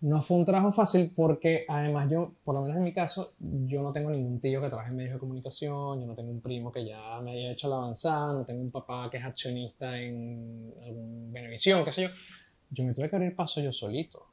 [0.00, 3.82] No fue un trabajo fácil porque además yo, por lo menos en mi caso, yo
[3.82, 6.70] no tengo ningún tío que trabaje en medios de comunicación, yo no tengo un primo
[6.70, 10.74] que ya me haya hecho la avanzada, no tengo un papá que es accionista en
[10.84, 12.08] algún Benevisión, qué sé yo.
[12.70, 14.26] Yo me tuve que abrir paso yo solito.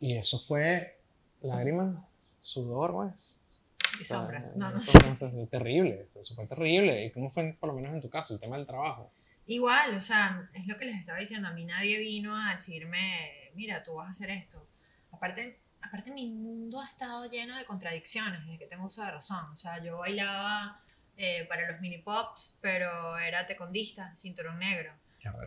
[0.00, 0.98] Y eso fue
[1.42, 1.96] lágrimas,
[2.40, 3.10] sudor, güey.
[4.00, 4.52] Y sombra.
[4.56, 4.98] no, no sé.
[5.50, 7.04] terrible, eso fue terrible.
[7.04, 9.12] ¿Y cómo fue, por lo menos en tu caso, el tema del trabajo?
[9.46, 11.48] Igual, o sea, es lo que les estaba diciendo.
[11.48, 14.66] A mí nadie vino a decirme, mira, tú vas a hacer esto.
[15.12, 19.50] Aparte, aparte mi mundo ha estado lleno de contradicciones desde que tengo uso de razón.
[19.52, 20.82] O sea, yo bailaba
[21.16, 24.92] eh, para los mini pops, pero era tecondista, cinturón negro.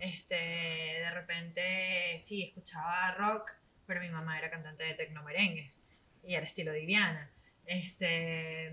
[0.02, 3.52] Este, de repente, sí, escuchaba rock,
[3.88, 5.74] pero mi mamá era cantante de tecno merengue
[6.24, 7.32] y era estilo Diviana.
[7.66, 8.68] Este,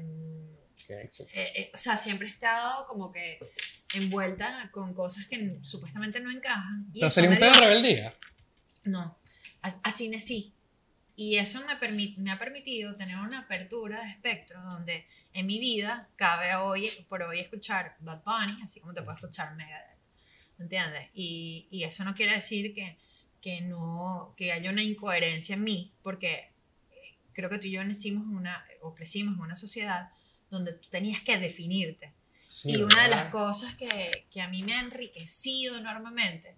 [1.35, 3.39] eh, eh, o sea, siempre he estado como que
[3.95, 6.87] envuelta con cosas que supuestamente no encajan.
[6.93, 8.15] Y Pero eso sería un pedo de rebeldía.
[8.85, 9.19] No,
[9.63, 10.55] as- así nací.
[11.21, 16.09] Y eso me, me ha permitido tener una apertura de espectro donde en mi vida
[16.17, 19.99] cabe hoy, por hoy escuchar Bad Bunny, así como te puedo escuchar Megadeth.
[20.59, 21.11] ¿Entiendes?
[21.13, 22.97] Y, y eso no quiere decir que,
[23.43, 26.55] que, no, que haya una incoherencia en mí, porque
[26.91, 30.09] eh, creo que tú y yo nacimos una, o crecimos en una sociedad
[30.49, 32.15] donde tú tenías que definirte.
[32.45, 33.25] Sí, Y una de ¿verdad?
[33.25, 36.57] las cosas que, que a mí me ha enriquecido enormemente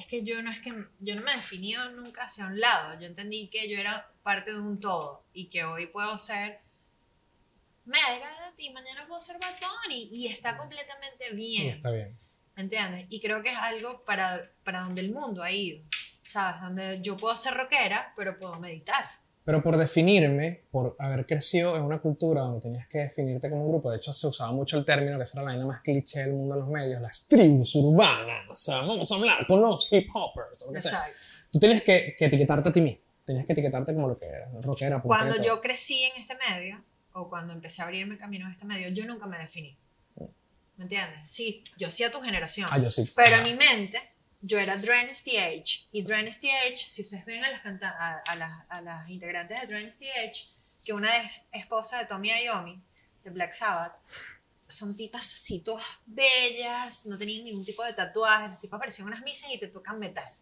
[0.00, 2.98] es que yo no es que yo no me he definido nunca hacia un lado.
[2.98, 6.60] Yo entendí que yo era parte de un todo y que hoy puedo ser
[7.84, 11.68] me a ti, mañana puedo ser Bad Bunny y está completamente bien.
[11.68, 12.16] está bien.
[12.56, 13.06] ¿Entiendes?
[13.08, 15.82] Y creo que es algo para, para donde el mundo ha ido.
[16.22, 16.60] ¿Sabes?
[16.60, 19.10] Donde yo puedo ser rockera, pero puedo meditar.
[19.50, 23.72] Pero por definirme, por haber crecido en una cultura donde tenías que definirte como un
[23.72, 26.20] grupo, de hecho se usaba mucho el término, que esa era la vaina más cliché
[26.20, 29.92] del mundo de los medios, las tribus urbanas, o sea, vamos a hablar con los
[29.92, 31.04] hip hoppers, o lo que sea.
[31.50, 34.52] Tú tenías que, que etiquetarte a ti mismo, tenías que etiquetarte como lo que eras,
[34.62, 35.44] rockera, Cuando todo.
[35.44, 36.84] yo crecí en este medio,
[37.14, 39.76] o cuando empecé a abrirme camino en este medio, yo nunca me definí.
[40.76, 41.18] ¿Me entiendes?
[41.26, 42.68] Sí, yo sí a tu generación.
[42.70, 43.02] Ah, yo sí.
[43.16, 43.98] Pero en mi mente,
[44.40, 45.88] yo era Dynasty Age.
[45.92, 49.76] Y Dynasty Age, si ustedes ven a las, a, a las, a las integrantes de
[49.76, 50.48] Dynasty Age,
[50.84, 52.82] que una es esposa de Tommy Iommi,
[53.24, 53.94] de Black Sabbath,
[54.68, 59.22] son tipas así, todas bellas, no tenían ningún tipo de tatuajes, las tipas parecían unas
[59.22, 60.32] misas y te tocan metal.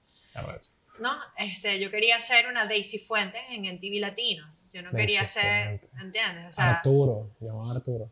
[1.00, 1.16] ¿no?
[1.36, 4.54] Este, yo quería ser una Daisy Fuentes en el TV Latino.
[4.72, 5.88] Yo no Daisy quería ser.
[6.00, 6.46] ¿entiendes?
[6.46, 8.10] O sea, Arturo, llamaba Arturo.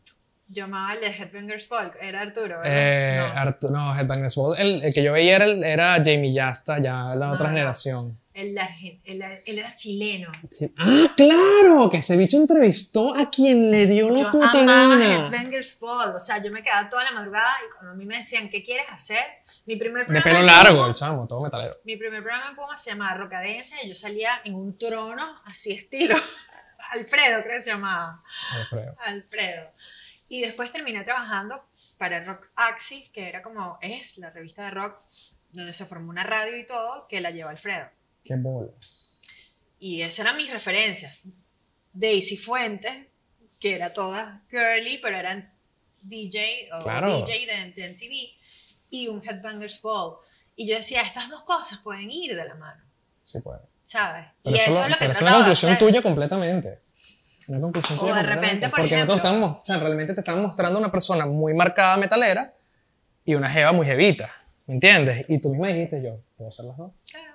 [0.48, 2.64] Yo amaba el de Headbangers Ball, era Arturo, ¿verdad?
[2.66, 6.32] Eh, no, Artu- no, Headbangers Ball, el, el que yo veía era, el- era Jamie
[6.32, 7.54] Yasta, ya la otra no.
[7.54, 8.18] generación.
[8.34, 8.56] él,
[9.04, 10.30] él- él era chileno.
[10.50, 10.72] Sí.
[10.76, 11.88] ¡Ah, claro!
[11.90, 15.26] Que ese bicho entrevistó a quien le dio la Yo puta amaba gana.
[15.26, 18.18] Headbangers Ball, o sea, yo me quedaba toda la madrugada y cuando a mí me
[18.18, 19.24] decían, ¿qué quieres hacer?
[19.64, 21.76] Mi primer De programa pelo en largo, Puma- el chamo, todo metalero.
[21.84, 25.72] Mi primer programa en Puma se llamaba Rocadencia y yo salía en un trono, así
[25.72, 26.14] estilo
[26.92, 28.22] Alfredo, creo que se llamaba.
[28.52, 28.94] Alfredo.
[29.04, 29.70] Alfredo.
[30.28, 31.62] Y después terminé trabajando
[31.98, 35.00] para Rock Axis, que era como, es la revista de rock,
[35.52, 37.88] donde se formó una radio y todo, que la lleva Alfredo.
[38.24, 39.22] Qué bolas.
[39.78, 41.22] Y esas eran mis referencias.
[41.92, 43.06] Daisy Fuentes,
[43.60, 45.52] que era toda girly, pero eran
[46.02, 47.16] DJ o Claro.
[47.24, 48.36] DJ de, de MTV,
[48.90, 50.16] y un Headbangers Ball.
[50.56, 52.82] Y yo decía, estas dos cosas pueden ir de la mano,
[53.22, 53.60] Sí puede.
[53.84, 54.26] ¿sabes?
[54.42, 56.80] Pero y eso, lo- es lo que pero es una conclusión tuya completamente.
[57.48, 60.42] Una conclusión O de repente, por Porque ejemplo- están mo- o sea, realmente te están
[60.42, 62.52] mostrando una persona muy marcada metalera
[63.24, 64.30] y una jeva muy jevita.
[64.66, 65.24] ¿Me entiendes?
[65.28, 66.90] Y tú misma dijiste, yo, ¿puedo ser las dos?
[67.10, 67.34] Claro.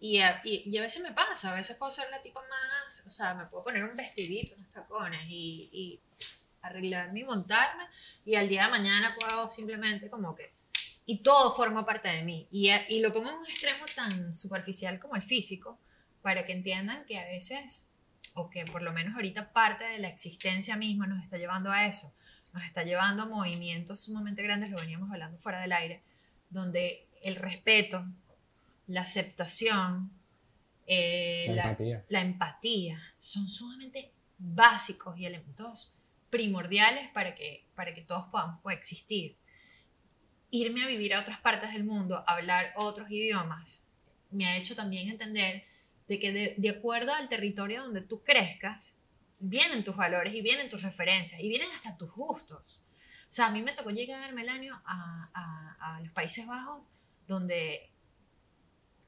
[0.00, 3.04] Y a, y, y a veces me pasa, a veces puedo ser la tipa más,
[3.06, 6.00] o sea, me puedo poner un vestidito, unos tacones y, y
[6.62, 7.84] arreglarme y montarme
[8.24, 10.52] y al día de mañana puedo simplemente como que...
[11.04, 12.46] Y todo forma parte de mí.
[12.50, 15.78] Y, a- y lo pongo en un extremo tan superficial como el físico
[16.22, 17.90] para que entiendan que a veces,
[18.34, 21.86] o que por lo menos ahorita parte de la existencia misma nos está llevando a
[21.86, 22.14] eso,
[22.52, 26.02] nos está llevando a movimientos sumamente grandes, lo veníamos hablando fuera del aire,
[26.50, 28.06] donde el respeto,
[28.86, 30.10] la aceptación,
[30.86, 32.04] eh, La la, empatía.
[32.08, 35.94] la empatía son sumamente básicos y elementos
[36.30, 39.36] primordiales para que, para que todos podamos coexistir.
[40.50, 43.88] Irme a vivir a otras partes del mundo, hablar otros idiomas,
[44.32, 45.64] me ha hecho también entender
[46.08, 48.98] de que de, de acuerdo al territorio donde tú crezcas,
[49.38, 52.82] vienen tus valores y vienen tus referencias y vienen hasta tus gustos.
[53.28, 56.82] O sea, a mí me tocó llegar, Melanio, a, a, a los Países Bajos,
[57.26, 57.90] donde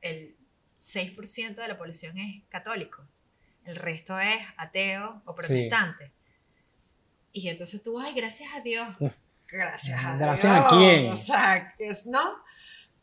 [0.01, 0.37] el
[0.81, 3.07] 6% de la población es católico,
[3.65, 6.13] el resto es ateo o protestante.
[7.33, 8.89] Y entonces tú, ay, gracias a Dios.
[9.49, 10.69] Gracias a ¿Gracias a Dios.
[10.69, 11.13] quién?
[11.13, 12.44] O sea, es, ¿no?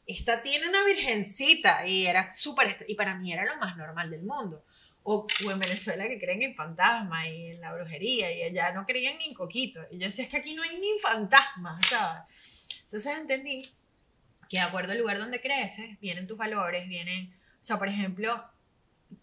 [0.05, 4.23] Esta tiene una virgencita y era súper, y para mí era lo más normal del
[4.23, 4.65] mundo.
[5.03, 8.85] O, o, en Venezuela que creen en fantasmas y en la brujería y allá no
[8.85, 9.81] creían ni en coquito.
[9.89, 12.69] Y yo decía, es que aquí no hay ni fantasmas, ¿sabes?
[12.83, 13.63] Entonces entendí
[14.47, 18.43] que de acuerdo al lugar donde creces, vienen tus valores, vienen, o sea, por ejemplo,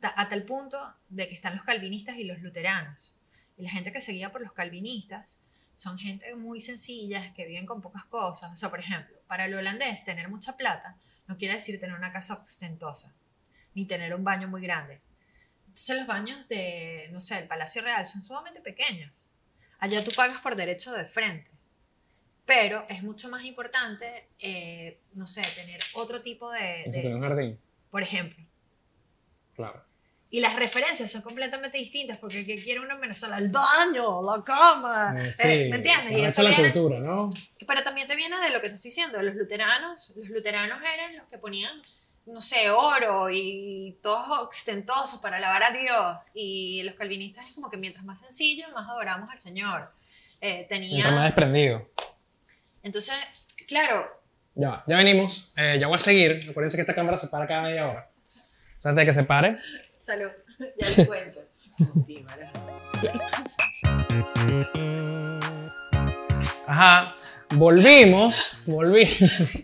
[0.03, 3.15] a tal punto de que están los calvinistas y los luteranos.
[3.57, 5.43] Y la gente que seguía por los calvinistas
[5.79, 8.53] son gente muy sencilla, que viven con pocas cosas.
[8.53, 10.97] O sea, por ejemplo, para el holandés tener mucha plata
[11.29, 13.15] no quiere decir tener una casa ostentosa,
[13.75, 15.01] ni tener un baño muy grande.
[15.69, 19.31] Entonces los baños de, no sé, el Palacio Real son sumamente pequeños.
[19.79, 21.53] Allá tú pagas por derecho de frente.
[22.45, 26.87] Pero es mucho más importante, eh, no sé, tener otro tipo de...
[26.91, 27.61] de un jardín.
[27.89, 28.45] Por ejemplo.
[29.55, 29.85] Claro.
[30.31, 33.39] Y las referencias son completamente distintas porque ¿qué quiere uno en Venezuela?
[33.39, 35.15] El baño, la cama.
[35.19, 36.19] Eh, eh, ¿Me entiendes?
[36.19, 37.31] Y eso la cultura, ¿no?
[37.67, 39.23] Pero también te viene de lo que te estoy diciendo.
[39.23, 41.81] Los luteranos, los luteranos eran los que ponían,
[42.27, 46.31] no sé, oro y todo ostentoso para alabar a Dios.
[46.35, 49.91] Y los calvinistas es como que mientras más sencillo, más adoramos al Señor.
[50.43, 50.91] Eh, tenía...
[50.91, 51.89] Mientras más desprendido.
[52.83, 53.17] Entonces,
[53.67, 54.07] claro.
[54.55, 55.55] Ya, ya venimos.
[55.57, 56.41] Eh, ya voy a seguir.
[56.51, 58.11] Acuérdense que esta cámara se para cada media hora.
[58.77, 59.59] O sea, antes de que se pare,
[60.09, 60.33] Salud.
[60.81, 61.39] Ya les cuento.
[66.67, 67.15] Ajá.
[67.51, 69.05] Volvimos, volví.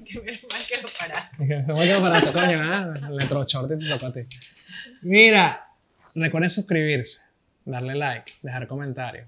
[0.05, 1.37] Qué mal que lo paraste.
[1.39, 2.93] Qué mal que lo paraste, coño, ¿eh?
[3.09, 4.21] Electroshort te tocó a ti.
[5.01, 5.67] Mira,
[6.15, 7.23] recuerden suscribirse,
[7.65, 9.27] darle like, dejar comentarios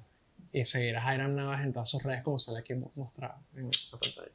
[0.53, 3.71] y seguir a Jairam Navas en todas sus redes como se le aquí mostrado en
[3.71, 4.33] la pantalla.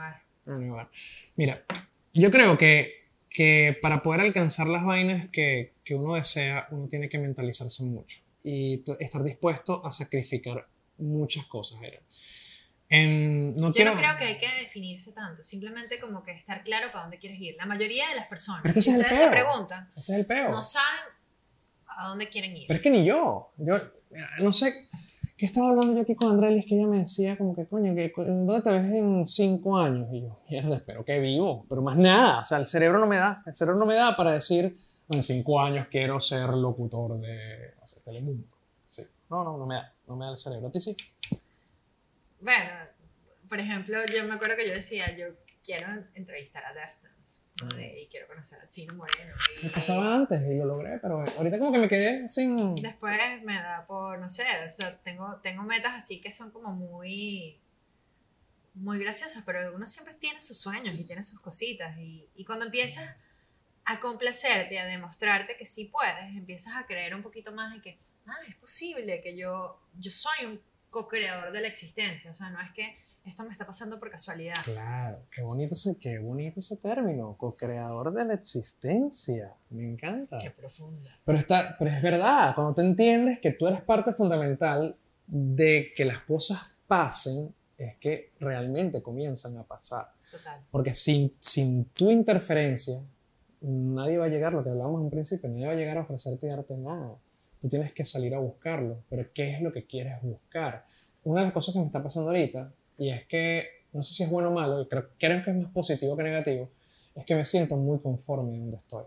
[0.00, 0.20] Bar.
[0.46, 0.90] Melanie Bar.
[1.36, 1.62] Mira,
[2.12, 3.01] yo creo que
[3.32, 8.20] que para poder alcanzar las vainas que, que uno desea, uno tiene que mentalizarse mucho
[8.44, 10.68] y estar dispuesto a sacrificar
[10.98, 11.80] muchas cosas.
[12.88, 13.94] En, no Yo quiero...
[13.94, 17.40] no creo que hay que definirse tanto, simplemente como que estar claro para dónde quieres
[17.40, 17.56] ir.
[17.56, 20.26] La mayoría de las personas, Pero es que si ustedes se preguntan, Ese es el
[20.26, 20.50] peor.
[20.50, 21.04] no saben
[21.86, 22.66] a dónde quieren ir.
[22.66, 23.52] Pero es que ni yo.
[23.56, 23.80] Yo
[24.40, 24.88] no sé.
[25.42, 26.56] ¿Qué estaba hablando yo aquí con Andrea?
[26.56, 30.06] Es que ella me decía como que, coño, que, ¿dónde te ves en cinco años?
[30.12, 31.66] Y yo, mierda, espero que vivo.
[31.68, 32.42] Pero más nada.
[32.42, 33.42] O sea, el cerebro no me da.
[33.44, 34.78] El cerebro no me da para decir,
[35.08, 37.74] en cinco años quiero ser locutor de,
[38.04, 38.46] Telemundo.
[38.86, 39.02] Sí.
[39.30, 39.92] No, no, no me da.
[40.06, 40.70] No me da el cerebro.
[40.72, 40.96] ¿A sí?
[42.40, 42.70] Bueno,
[43.48, 45.26] por ejemplo, yo me acuerdo que yo decía, yo
[45.64, 47.11] quiero entrevistar a Deftones
[47.62, 47.80] ¿no?
[47.80, 49.32] y quiero conocer a Chino Moreno.
[49.60, 52.74] Y, Me pasaba antes y lo logré, pero ahorita como que me quedé sin...
[52.76, 56.72] Después me da por, no sé, o sea, tengo, tengo metas así que son como
[56.72, 57.60] muy,
[58.74, 61.96] muy graciosas, pero uno siempre tiene sus sueños y tiene sus cositas.
[61.98, 63.16] Y, y cuando empiezas
[63.84, 67.82] a complacerte y a demostrarte que sí puedes, empiezas a creer un poquito más en
[67.82, 72.30] que, ah, es posible que yo, yo soy un co-creador de la existencia.
[72.30, 74.54] O sea, no es que esto me está pasando por casualidad.
[74.64, 79.54] Claro, qué bonito ese, qué bonito ese término, co-creador de la existencia.
[79.70, 80.38] Me encanta.
[80.38, 81.10] Qué profunda.
[81.24, 86.04] Pero, está, pero es verdad, cuando te entiendes que tú eres parte fundamental de que
[86.04, 90.12] las cosas pasen, es que realmente comienzan a pasar.
[90.30, 90.60] Total.
[90.70, 93.02] Porque sin, sin tu interferencia,
[93.60, 96.46] nadie va a llegar, lo que hablábamos en principio, nadie va a llegar a ofrecerte
[96.46, 97.16] y darte nada.
[97.60, 100.84] Tú tienes que salir a buscarlo, pero ¿qué es lo que quieres buscar?
[101.22, 104.22] Una de las cosas que me está pasando ahorita, y es que, no sé si
[104.22, 106.70] es bueno o malo, creo, que es más positivo que negativo,
[107.16, 109.04] es que me siento muy conforme donde estoy.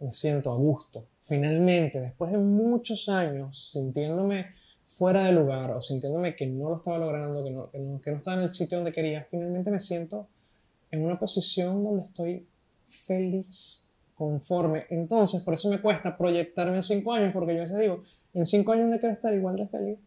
[0.00, 1.06] Me siento a gusto.
[1.20, 4.48] Finalmente, después de muchos años sintiéndome
[4.88, 8.36] fuera de lugar o sintiéndome que no lo estaba logrando, que no, que no, estaba
[8.36, 10.26] en el sitio donde quería, finalmente me siento
[10.90, 12.48] en una posición donde estoy
[12.88, 14.86] feliz, conforme.
[14.90, 18.02] Entonces, por eso me cuesta proyectarme en cinco años, porque yo a veces digo,
[18.34, 19.98] en cinco años no quiero estar igual de feliz,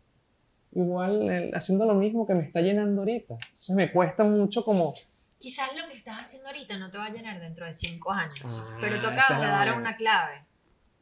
[0.71, 3.35] igual eh, haciendo lo mismo que me está llenando ahorita.
[3.35, 4.93] Entonces me cuesta mucho como...
[5.39, 8.61] Quizás lo que estás haciendo ahorita no te va a llenar dentro de cinco años,
[8.61, 10.43] Ah, pero tú acabas de dar una clave.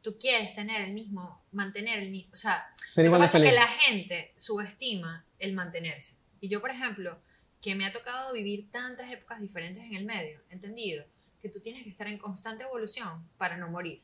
[0.00, 3.44] Tú quieres tener el mismo, mantener el mismo, o sea, Ser lo que pasa es
[3.44, 6.18] que la gente subestima el mantenerse.
[6.40, 7.18] Y yo, por ejemplo,
[7.60, 11.04] que me ha tocado vivir tantas épocas diferentes en el medio, entendido
[11.42, 14.00] que tú tienes que estar en constante evolución para no morir.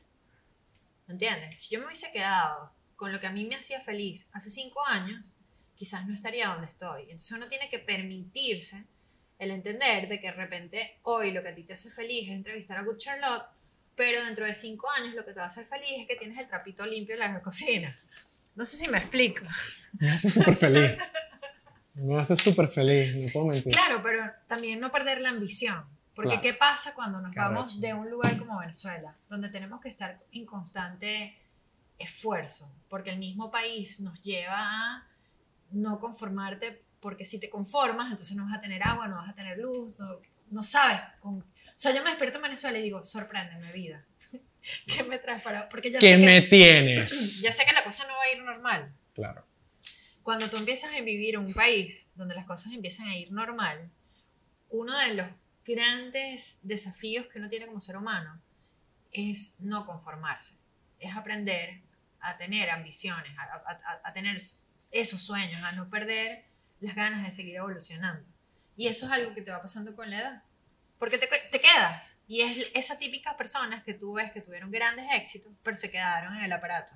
[1.07, 1.59] ¿Me entiendes?
[1.59, 4.85] Si yo me hubiese quedado con lo que a mí me hacía feliz hace cinco
[4.87, 5.33] años,
[5.75, 7.03] quizás no estaría donde estoy.
[7.03, 8.85] Entonces uno tiene que permitirse
[9.37, 12.35] el entender de que de repente hoy lo que a ti te hace feliz es
[12.35, 13.45] entrevistar a Good Charlotte,
[13.95, 16.37] pero dentro de cinco años lo que te va a hacer feliz es que tienes
[16.37, 17.99] el trapito limpio en la cocina.
[18.55, 19.45] No sé si me explico.
[19.99, 20.91] Me hace súper feliz.
[21.97, 23.71] Me hace súper feliz, no puedo mentir.
[23.71, 25.85] Claro, pero también no perder la ambición.
[26.13, 26.41] Porque Claro.
[26.41, 30.17] ¿qué pasa cuando nos Qué vamos de un lugar como Venezuela, donde tenemos que estar
[30.33, 31.37] en constante
[31.97, 32.69] esfuerzo?
[32.89, 35.07] Porque el mismo país nos lleva a
[35.71, 39.35] no conformarte, porque si te conformas, entonces no vas a tener agua, no vas a
[39.35, 40.19] tener luz, no,
[40.51, 40.99] no sabes.
[41.19, 41.39] Con...
[41.39, 41.43] O
[41.75, 44.03] sea, yo me despierto en Venezuela y digo, sorpréndeme vida.
[44.87, 45.69] ¿Qué me traes para...?
[45.69, 47.41] Porque ya ¿Qué sé que- me tienes?
[47.43, 48.93] ya sé que la cosa no va a ir normal.
[49.13, 49.45] Claro.
[50.23, 53.91] Cuando tú empiezas a vivir en un país donde las cosas empiezan a ir normal,
[54.69, 55.27] uno de los
[55.63, 58.41] grandes desafíos que uno tiene como ser humano
[59.11, 60.55] es no conformarse,
[60.99, 61.81] es aprender
[62.21, 64.37] a tener ambiciones, a, a- a- a tener
[65.01, 66.45] esos sueños, a no perder
[66.79, 68.25] las ganas de seguir evolucionando.
[68.77, 70.43] Y eso es algo que te va pasando con la edad.
[70.99, 72.19] Porque te, te quedas.
[72.27, 76.35] Y es esas típicas personas que tú ves que tuvieron grandes éxitos, pero se quedaron
[76.35, 76.93] en el aparato.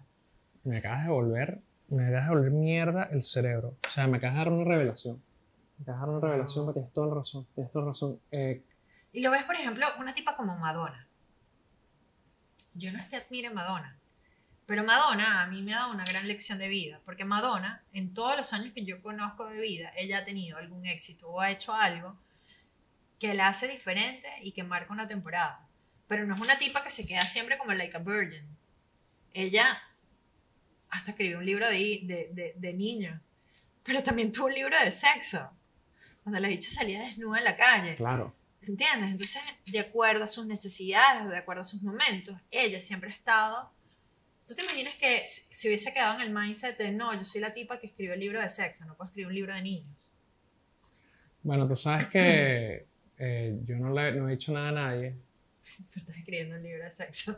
[0.63, 3.77] Me acabas de volver, me acabas de volver mierda el cerebro.
[3.85, 5.21] O sea, me acabas de dar una revelación.
[5.77, 7.47] Me acabas de dar una revelación, pero tienes toda la razón.
[7.55, 8.21] Tienes toda la razón.
[8.31, 8.63] Eh,
[9.11, 11.07] Y lo ves, por ejemplo, una tipa como Madonna.
[12.73, 13.98] Yo no es que admire a Madonna,
[14.69, 18.13] pero Madonna a mí me ha dado una gran lección de vida, porque Madonna, en
[18.13, 21.49] todos los años que yo conozco de vida, ella ha tenido algún éxito o ha
[21.49, 22.15] hecho algo
[23.17, 25.67] que la hace diferente y que marca una temporada.
[26.07, 28.47] Pero no es una tipa que se queda siempre como like a virgin.
[29.33, 29.81] Ella
[30.91, 33.19] hasta escribió un libro de, de, de, de niño,
[33.81, 35.51] pero también tuvo un libro de sexo,
[36.21, 37.95] cuando la dicha salía desnuda en la calle.
[37.95, 38.35] claro.
[38.61, 39.09] ¿Entiendes?
[39.09, 43.78] Entonces, de acuerdo a sus necesidades, de acuerdo a sus momentos, ella siempre ha estado...
[44.49, 47.53] ¿Tú te imaginas que si hubiese quedado en el mindset de no, yo soy la
[47.53, 50.11] tipa que escribió el libro de sexo, no puedo escribir un libro de niños?
[51.43, 52.87] Bueno, tú sabes que
[53.19, 55.15] eh, yo no le no he dicho nada a nadie.
[55.93, 57.37] Pero estás escribiendo un libro de sexo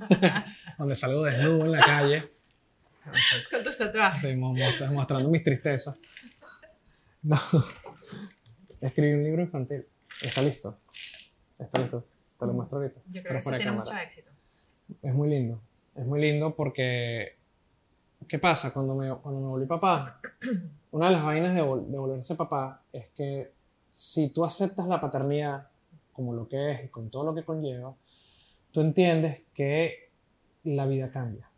[0.78, 2.30] Donde salgo desnudo en la calle.
[3.50, 4.16] con tus tatuajes.
[4.22, 5.98] Estoy mo- mostra- mostrando mis tristezas.
[7.22, 7.40] No.
[8.82, 9.86] Escribí un libro infantil.
[10.20, 10.78] Está listo.
[11.58, 12.06] Está listo.
[12.38, 13.00] Te lo muestro ahorita.
[13.06, 13.84] Yo creo pero que eso tiene cámara.
[13.90, 14.30] mucho éxito.
[15.02, 15.62] Es muy lindo.
[15.96, 17.36] Es muy lindo porque.
[18.26, 18.72] ¿Qué pasa?
[18.72, 20.18] Cuando me, cuando me volví papá,
[20.92, 23.52] una de las vainas de, vol- de volverse papá es que
[23.90, 25.68] si tú aceptas la paternidad
[26.12, 27.94] como lo que es y con todo lo que conlleva,
[28.72, 30.08] tú entiendes que
[30.64, 31.48] la vida cambia.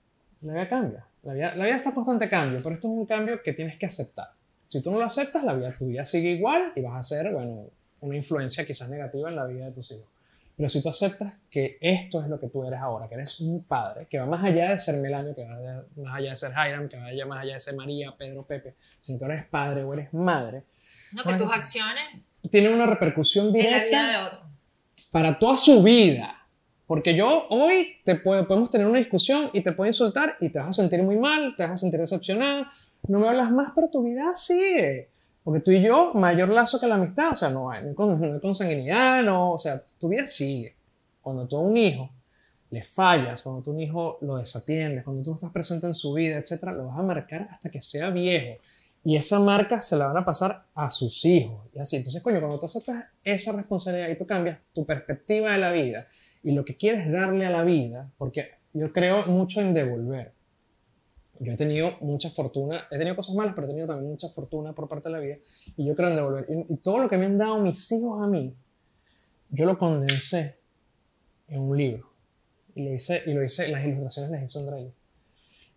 [0.43, 1.07] La vida cambia.
[1.23, 3.87] La vida, la vida está constante cambio, pero esto es un cambio que tienes que
[3.87, 4.31] aceptar.
[4.69, 7.33] Si tú no lo aceptas, la vida, tu vida sigue igual y vas a ser,
[7.33, 7.67] bueno,
[8.01, 10.09] una influencia quizás negativa en la vida de tus hijos.
[10.57, 13.65] Pero si tú aceptas que esto es lo que tú eres ahora, que eres un
[13.65, 16.89] padre, que va más allá de ser Melanio, que va más allá de ser Hiram,
[16.89, 19.93] que va más allá de ser María, Pedro, Pepe, sino que ahora eres padre o
[19.93, 20.65] eres madre,
[21.13, 22.05] No, que tus acciones
[22.51, 24.41] tiene una repercusión en la directa vida de otro.
[25.11, 26.33] para toda su vida.
[26.87, 30.61] Porque yo hoy te puedo, podemos tener una discusión y te puedo insultar y te
[30.61, 32.71] vas a sentir muy mal, te vas a sentir decepcionada,
[33.09, 35.11] no me hablas más, pero tu vida sigue.
[35.47, 38.41] Porque tú y yo, mayor lazo que la amistad, o sea, no hay, no hay
[38.41, 40.75] consanguinidad, no, o sea, tu vida sigue.
[41.23, 42.11] Cuando tú a un hijo
[42.69, 45.95] le fallas, cuando tú a un hijo lo desatiendes, cuando tú no estás presente en
[45.95, 48.61] su vida, etcétera, lo vas a marcar hasta que sea viejo.
[49.05, 51.61] Y esa marca se la van a pasar a sus hijos.
[51.73, 55.59] Y así, entonces, coño, cuando tú aceptas esa responsabilidad y tú cambias tu perspectiva de
[55.59, 56.09] la vida
[56.43, 60.33] y lo que quieres darle a la vida, porque yo creo mucho en devolver.
[61.41, 64.73] Yo he tenido mucha fortuna, he tenido cosas malas, pero he tenido también mucha fortuna
[64.75, 65.37] por parte de la vida
[65.77, 66.47] y yo creo en devolver.
[66.49, 68.55] Y, y todo lo que me han dado mis hijos a mí,
[69.51, 70.57] yo lo condensé
[71.49, 72.11] en un libro.
[72.75, 74.93] Y lo hice, y lo hice, las ilustraciones las hizo Andrei.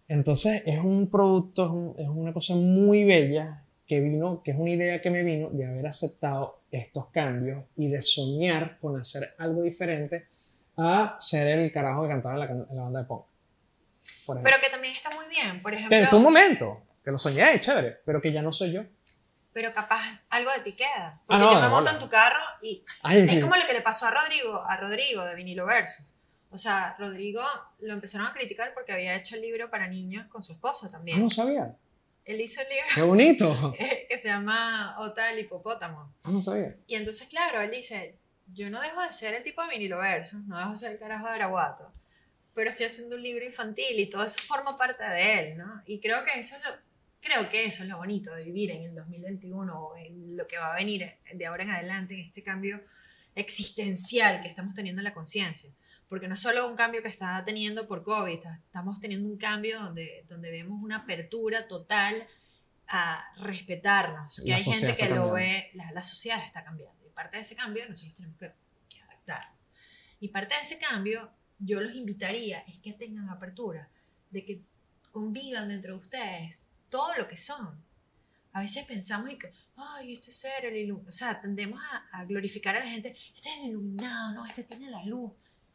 [0.07, 4.57] Entonces es un producto, es, un- es una cosa muy bella que vino, que es
[4.57, 9.23] una idea que me vino de haber aceptado estos cambios y de soñar con hacer
[9.37, 10.25] algo diferente
[10.77, 13.23] a ser el carajo que cantaba en la, en la banda de punk.
[14.43, 15.61] Pero que también está muy bien.
[15.61, 18.71] Por ejemplo, Pero fue un momento que lo soñé, chévere, pero que ya no soy
[18.73, 18.83] yo.
[19.53, 21.19] pero capaz algo de ti queda.
[21.19, 21.91] Ah, Porque no, yo me de monto bola.
[21.91, 25.23] en tu carro y Ay, es como lo que le pasó a Rodrigo, a Rodrigo
[25.25, 26.03] de Vinilo Verso.
[26.51, 27.43] O sea, Rodrigo
[27.79, 30.91] lo empezaron a criticar porque había hecho el libro para niños con su esposa ah,
[30.91, 31.19] también.
[31.21, 31.75] no sabía.
[32.25, 33.73] Él hizo el libro Qué bonito.
[34.09, 36.13] que se llama Ota del hipopótamo.
[36.23, 36.75] Ah, no sabía.
[36.87, 38.17] Y entonces, claro, él dice,
[38.53, 40.99] yo no dejo de ser el tipo de vinilo verso, no dejo de ser el
[40.99, 41.91] carajo de Araguato,
[42.59, 45.81] pero estoy haciendo un libro infantil y todo eso forma parte de él, ¿no?
[45.85, 46.71] Y creo que eso es lo,
[47.21, 50.57] creo que eso es lo bonito de vivir en el 2021 o en lo que
[50.57, 52.81] va a venir de ahora en adelante, en este cambio
[53.35, 55.71] existencial que estamos teniendo en la conciencia.
[56.09, 59.37] Porque no es solo un cambio que está teniendo por COVID, está- estamos teniendo un
[59.37, 62.27] cambio donde, donde vemos una apertura total
[62.87, 65.33] a respetarnos, que La hay gente que lo cambiando.
[65.33, 67.05] ve, la, la sociedad está cambiando.
[67.05, 68.51] Y parte de ese cambio nosotros tenemos que,
[68.89, 69.53] que adaptar.
[70.19, 73.89] Y parte de ese cambio, yo los invitaría es que tengan apertura,
[74.31, 74.61] de que
[75.11, 77.83] convivan dentro de ustedes todo lo que son.
[78.51, 82.25] A veces pensamos y que, ay, este ser, el iluminado, o sea, tendemos a, a
[82.25, 85.31] glorificar a la gente, este es el iluminado, no, este tiene la luz.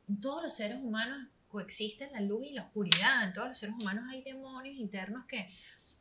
[0.09, 3.23] En todos los seres humanos coexisten la luz y la oscuridad.
[3.23, 5.49] En todos los seres humanos hay demonios internos que,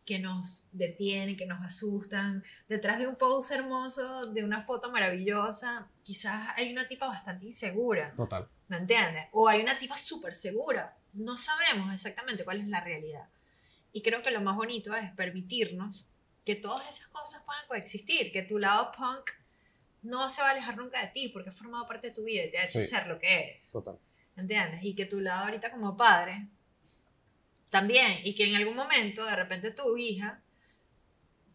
[0.04, 2.44] que nos detienen, que nos asustan.
[2.68, 8.16] Detrás de un post hermoso, de una foto maravillosa, quizás hay una tipa bastante insegura.
[8.16, 8.50] Total.
[8.74, 9.28] ¿Me entiendes?
[9.34, 10.98] O hay una tipa súper segura.
[11.14, 13.30] No sabemos exactamente cuál es la realidad.
[13.92, 16.10] Y creo que lo más bonito es permitirnos
[16.44, 19.30] que todas esas cosas puedan coexistir, que tu lado punk
[20.02, 22.46] no se va a alejar nunca de ti porque ha formado parte de tu vida
[22.46, 22.88] y te ha hecho Sí.
[22.88, 23.72] ser lo que eres.
[23.72, 24.00] Total.
[24.36, 24.84] ¿Entiendes?
[24.84, 26.48] Y que tu lado ahorita como padre
[27.70, 30.42] también, y que en algún momento de repente tu hija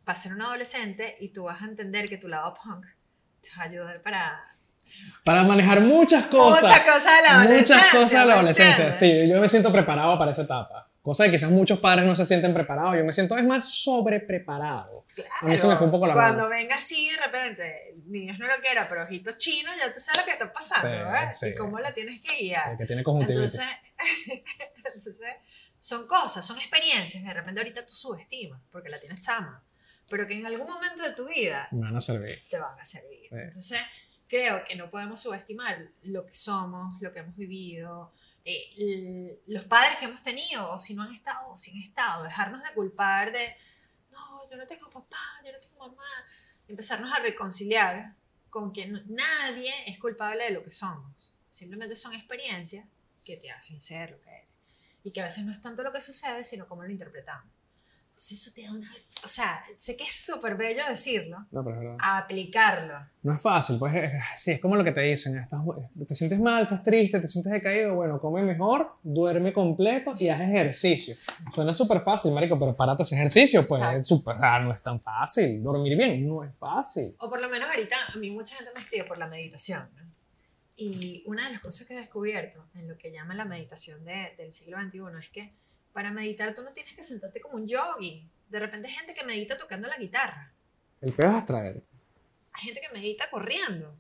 [0.09, 2.87] va a ser una adolescente y tú vas a entender que tu lado punk
[3.43, 4.47] te va a ayudar para
[5.25, 6.63] Para manejar muchas cosas.
[6.63, 7.77] muchas cosas de la adolescencia.
[7.77, 8.99] Muchas cosas de la ¿me adolescencia.
[8.99, 10.85] Sí, yo me siento preparado para esa etapa.
[11.03, 12.97] Cosa que quizás muchos padres no se sienten preparados.
[12.97, 15.05] Yo me siento, es más, sobrepreparado.
[15.41, 16.49] A mí se me fue un poco la Cuando mano.
[16.55, 20.25] venga así de repente, niños no lo quiera, pero ojitos chinos, ya tú sabes lo
[20.27, 21.33] que está pasando, Sí, ¿verdad?
[21.33, 21.47] sí.
[21.49, 22.73] Y cómo la tienes que guiar.
[22.73, 23.59] El que tiene conjuntivitis.
[23.59, 24.43] Entonces,
[24.95, 25.27] entonces,
[25.79, 29.65] son cosas, son experiencias que de repente ahorita tú subestimas porque la tienes chama,
[30.09, 32.43] pero que en algún momento de tu vida me van a servir.
[32.51, 33.29] te van a servir.
[33.29, 33.37] Sí.
[33.37, 33.79] Entonces,
[34.29, 38.13] creo que no podemos subestimar lo que somos, lo que hemos vivido,
[38.45, 42.23] eh, los padres que hemos tenido, o si no han estado, o si han estado,
[42.25, 43.55] dejarnos de culpar de,
[44.11, 46.05] no, yo no tengo papá, yo no tengo mamá,
[46.67, 48.15] empezarnos a reconciliar
[48.51, 51.35] con que no- nadie es culpable de lo que somos.
[51.51, 52.87] Simplemente son experiencias
[53.25, 54.49] que te hacen ser lo que eres.
[55.05, 57.51] Y que a veces no es tanto lo que sucede, sino cómo lo interpretamos.
[58.19, 58.93] Entonces eso te da una...
[59.25, 61.97] O sea, sé que es súper bello decirlo, No, pero es verdad.
[62.01, 62.99] aplicarlo.
[63.23, 65.37] No es fácil, pues es, sí, es como lo que te dicen.
[65.39, 65.61] estás-
[66.09, 67.95] te sientes mal, estás triste, te sientes decaído.
[67.95, 71.15] Bueno, come mejor, duerme completo y haz ejercicio.
[71.55, 73.99] Suena súper fácil, marico, pero párate hacer ejercicio, pues Exacto.
[73.99, 75.63] es o sea, no es tan fácil.
[75.63, 77.15] Dormir bien no es fácil.
[77.21, 79.89] O por lo menos ahorita, a mí mucha gente me escribe por la meditación.
[79.95, 80.03] ¿no?
[80.77, 84.35] Y una de las cosas que he descubierto en lo que llaman la meditación de-
[84.37, 85.53] del siglo XXI es que
[85.99, 88.25] para meditar tú no tienes que sentarte como un yogi.
[88.49, 90.55] De repente hay gente que medita tocando la guitarra.
[91.01, 91.89] El peor es abstraerte.
[92.53, 93.97] Hay gente que medita corriendo.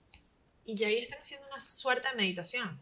[0.64, 2.80] Y ya ahí están haciendo una suerte de meditación.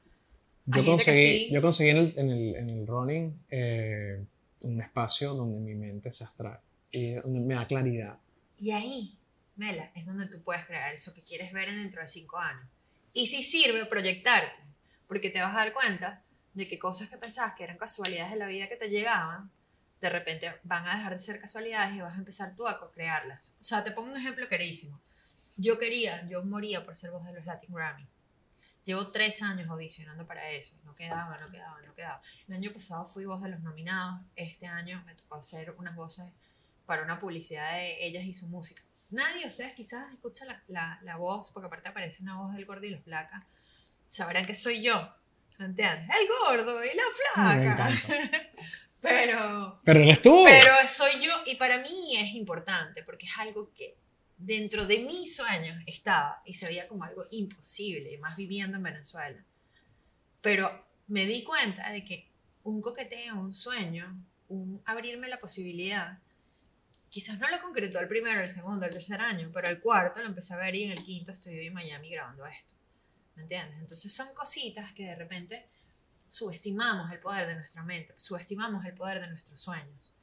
[0.66, 1.50] Yo conseguí, sí.
[1.50, 4.22] yo conseguí en el, en el, en el running eh,
[4.60, 6.58] un espacio donde mi mente se abstrae
[6.90, 8.18] y donde me da claridad.
[8.58, 9.16] Y ahí,
[9.56, 12.68] Mela, es donde tú puedes crear eso que quieres ver en dentro de cinco años.
[13.14, 14.60] Y si sirve proyectarte,
[15.08, 16.22] porque te vas a dar cuenta
[16.56, 19.50] de que cosas que pensabas que eran casualidades de la vida que te llegaban,
[20.00, 23.56] de repente van a dejar de ser casualidades y vas a empezar tú a co-crearlas.
[23.60, 24.98] O sea, te pongo un ejemplo queridísimo.
[25.58, 28.06] Yo quería, yo moría por ser voz de los Latin Grammy.
[28.84, 30.76] Llevo tres años audicionando para eso.
[30.84, 32.22] No quedaba, no quedaba, no quedaba.
[32.48, 34.22] El año pasado fui voz de los nominados.
[34.34, 36.32] Este año me tocó hacer unas voces
[36.86, 38.82] para una publicidad de ellas y su música.
[39.10, 42.64] Nadie de ustedes quizás escucha la, la, la voz, porque aparte aparece una voz del
[42.64, 43.46] gordo flaca.
[44.08, 45.12] Sabrán que soy yo.
[45.58, 46.08] ¿Entiendes?
[46.20, 47.02] El gordo y la
[47.34, 47.90] flaca.
[49.00, 50.44] pero, Pero eres tú.
[50.44, 53.96] pero soy yo y para mí es importante porque es algo que
[54.36, 58.82] dentro de mis sueños estaba y se veía como algo imposible, y más viviendo en
[58.82, 59.42] Venezuela.
[60.42, 62.30] Pero me di cuenta de que
[62.64, 66.18] un coqueteo, un sueño, un abrirme la posibilidad,
[67.08, 70.26] quizás no lo concretó el primero, el segundo, el tercer año, pero el cuarto lo
[70.26, 72.74] empecé a ver y en el quinto estoy en Miami grabando esto.
[73.36, 73.78] ¿Me entiendes?
[73.78, 75.68] Entonces son cositas que de repente
[76.28, 80.14] subestimamos el poder de nuestra mente, subestimamos el poder de nuestros sueños.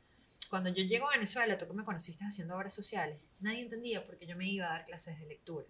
[0.49, 4.18] Cuando yo llego a Venezuela, tú que me conociste haciendo obras sociales, nadie entendía por
[4.18, 5.66] qué yo me iba a dar clases de lectura.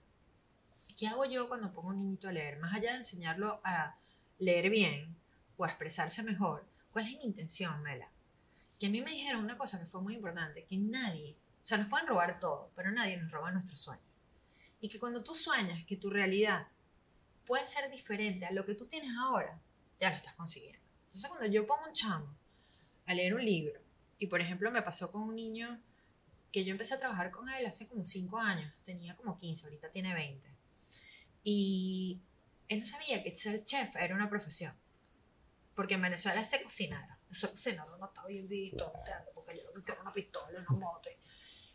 [0.97, 2.59] ¿Qué hago yo cuando pongo a un niñito a leer?
[2.59, 3.97] Más allá de enseñarlo a
[4.39, 5.15] leer bien
[5.57, 8.09] o a expresarse mejor, ¿cuál es mi intención, Mela?
[8.79, 11.77] Que a mí me dijeron una cosa que fue muy importante, que nadie, o sea,
[11.77, 14.05] nos pueden robar todo, pero nadie nos roba nuestros sueños.
[14.81, 16.67] Y que cuando tú sueñas que tu realidad
[17.45, 19.61] puede ser diferente a lo que tú tienes ahora,
[19.99, 20.79] ya lo estás consiguiendo.
[21.05, 22.35] Entonces, cuando yo pongo un chamo
[23.05, 23.79] a leer un libro,
[24.17, 25.81] y por ejemplo me pasó con un niño
[26.51, 29.91] que yo empecé a trabajar con él hace como 5 años, tenía como 15, ahorita
[29.91, 30.47] tiene 20,
[31.43, 32.21] y
[32.69, 34.73] él no sabía que ser chef era una profesión,
[35.75, 38.93] porque en Venezuela se cocinaron, ese cocinador no está bien visto,
[39.33, 41.22] porque yo quiero una pistola, una moto, y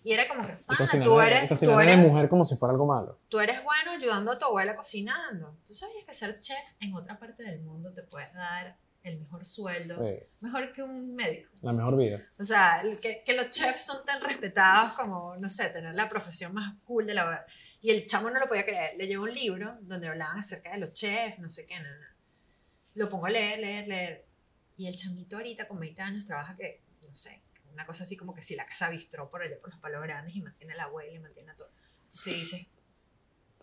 [0.04, 2.72] era como que, Y pana, tú y eres, cocinar tú eres, mujer como si fuera
[2.72, 3.18] algo malo.
[3.28, 5.56] tú eres bueno ayudando a tu abuela cocinando.
[5.66, 9.44] Tú sabías que ser chef en otra parte del mundo te puede dar el mejor
[9.44, 11.50] sueldo, Sí, mejor que un médico.
[11.62, 12.20] la mejor vida.
[12.38, 16.52] O sea, que, que los chefs son tan respetados como, no sé, tener la profesión
[16.54, 17.44] más cool de la...
[17.80, 18.96] Y el chamo no lo podía creer.
[18.98, 22.14] Le llevó un libro donde hablaban acerca de los chefs, no sé qué, nada.
[22.94, 24.26] Lo pongo a leer, leer, leer.
[24.76, 27.40] Y el chamito ahorita con 20 años trabaja que, no sé,
[27.78, 30.34] una cosa así como que si la casa bistró por allá por los palos grandes
[30.34, 31.70] y mantiene la abuela y mantiene a todo.
[32.02, 32.66] Entonces dices,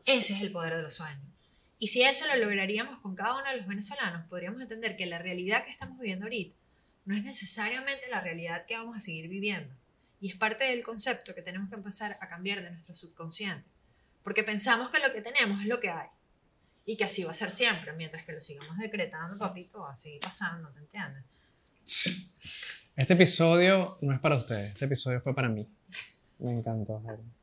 [0.05, 1.27] ese es el poder de los sueños.
[1.79, 5.19] Y si eso lo lograríamos con cada uno de los venezolanos, podríamos entender que la
[5.19, 6.55] realidad que estamos viviendo ahorita
[7.03, 9.75] no es necesariamente la realidad que vamos a seguir viviendo.
[10.21, 13.67] Y es parte del concepto que tenemos que empezar a cambiar de nuestro subconsciente.
[14.23, 16.07] Porque pensamos que lo que tenemos es lo que hay.
[16.85, 19.97] Y que así va a ser siempre, mientras que lo sigamos decretando, papito, va a
[19.97, 21.25] seguir pasando, ¿te entiendes?
[22.95, 25.67] Este episodio no es para ustedes, este episodio fue para mí.
[26.39, 27.01] Me encantó,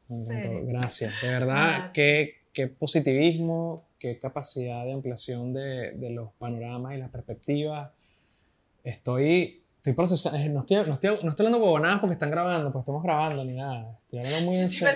[0.09, 0.67] me encantó.
[0.67, 1.21] Gracias.
[1.21, 7.11] De verdad, qué, qué, positivismo, qué capacidad de ampliación de, de, los panoramas y las
[7.11, 7.91] perspectivas.
[8.83, 12.83] Estoy, estoy procesando, no estoy, no, estoy, no estoy hablando bobonadas porque están grabando, pues
[12.83, 13.99] estamos grabando ni nada.
[14.07, 14.89] Estoy hablando muy en serio.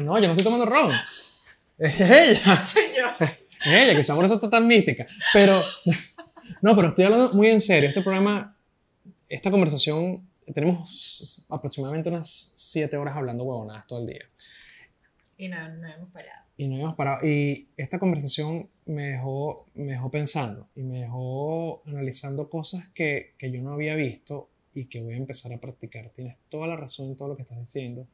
[0.00, 0.90] no, yo no estoy tomando ron.
[1.78, 2.62] Es ella.
[2.96, 3.26] Yo.
[3.64, 5.06] Es ella, que por eso está tan mística.
[5.32, 5.60] Pero,
[6.62, 7.88] no, pero estoy hablando muy en serio.
[7.88, 8.53] Este programa,
[9.34, 14.24] esta conversación tenemos aproximadamente unas 7 horas hablando huevonadas todo el día.
[15.36, 16.44] Y no, no hemos parado.
[16.56, 17.26] Y no hemos parado.
[17.26, 23.50] Y esta conversación me dejó, me dejó pensando y me dejó analizando cosas que, que
[23.50, 26.10] yo no había visto y que voy a empezar a practicar.
[26.10, 28.06] Tienes toda la razón en todo lo que estás diciendo.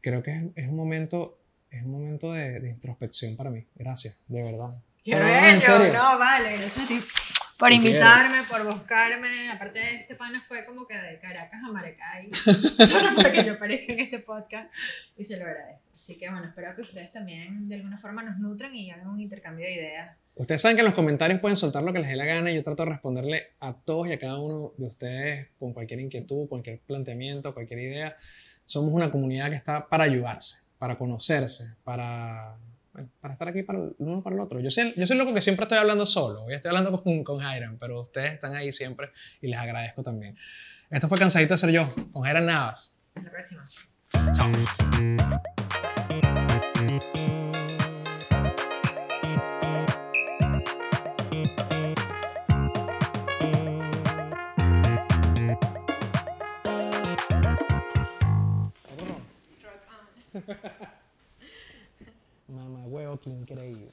[0.00, 1.38] Creo que es, es un momento,
[1.70, 3.66] es un momento de, de, introspección para mí.
[3.74, 4.80] Gracias, de verdad.
[5.02, 7.00] Qué bello, no, vale, gracias a ti
[7.64, 9.50] por invitarme, por buscarme.
[9.50, 13.54] Aparte, de este pana fue como que de Caracas a Maracay, solo para que yo
[13.54, 14.70] aparezca en este podcast
[15.16, 15.80] y se lo agradezco.
[15.96, 19.18] Así que bueno, espero que ustedes también de alguna forma nos nutran y hagan un
[19.18, 20.14] intercambio de ideas.
[20.34, 22.54] Ustedes saben que en los comentarios pueden soltar lo que les dé la gana y
[22.54, 26.46] yo trato de responderle a todos y a cada uno de ustedes con cualquier inquietud,
[26.48, 28.14] cualquier planteamiento, cualquier idea.
[28.66, 32.58] Somos una comunidad que está para ayudarse, para conocerse, para
[33.20, 34.60] para estar aquí para el uno para el otro.
[34.60, 36.44] Yo soy, yo soy loco que siempre estoy hablando solo.
[36.44, 40.36] Hoy estoy hablando con, con Jairan, pero ustedes están ahí siempre y les agradezco también.
[40.90, 42.98] Esto fue Cansadito de ser yo, con Jairan Navas.
[43.14, 43.68] Hasta la próxima.
[44.32, 44.50] Chao.
[60.34, 60.83] Mamá
[62.74, 63.90] programa, weón, increíble.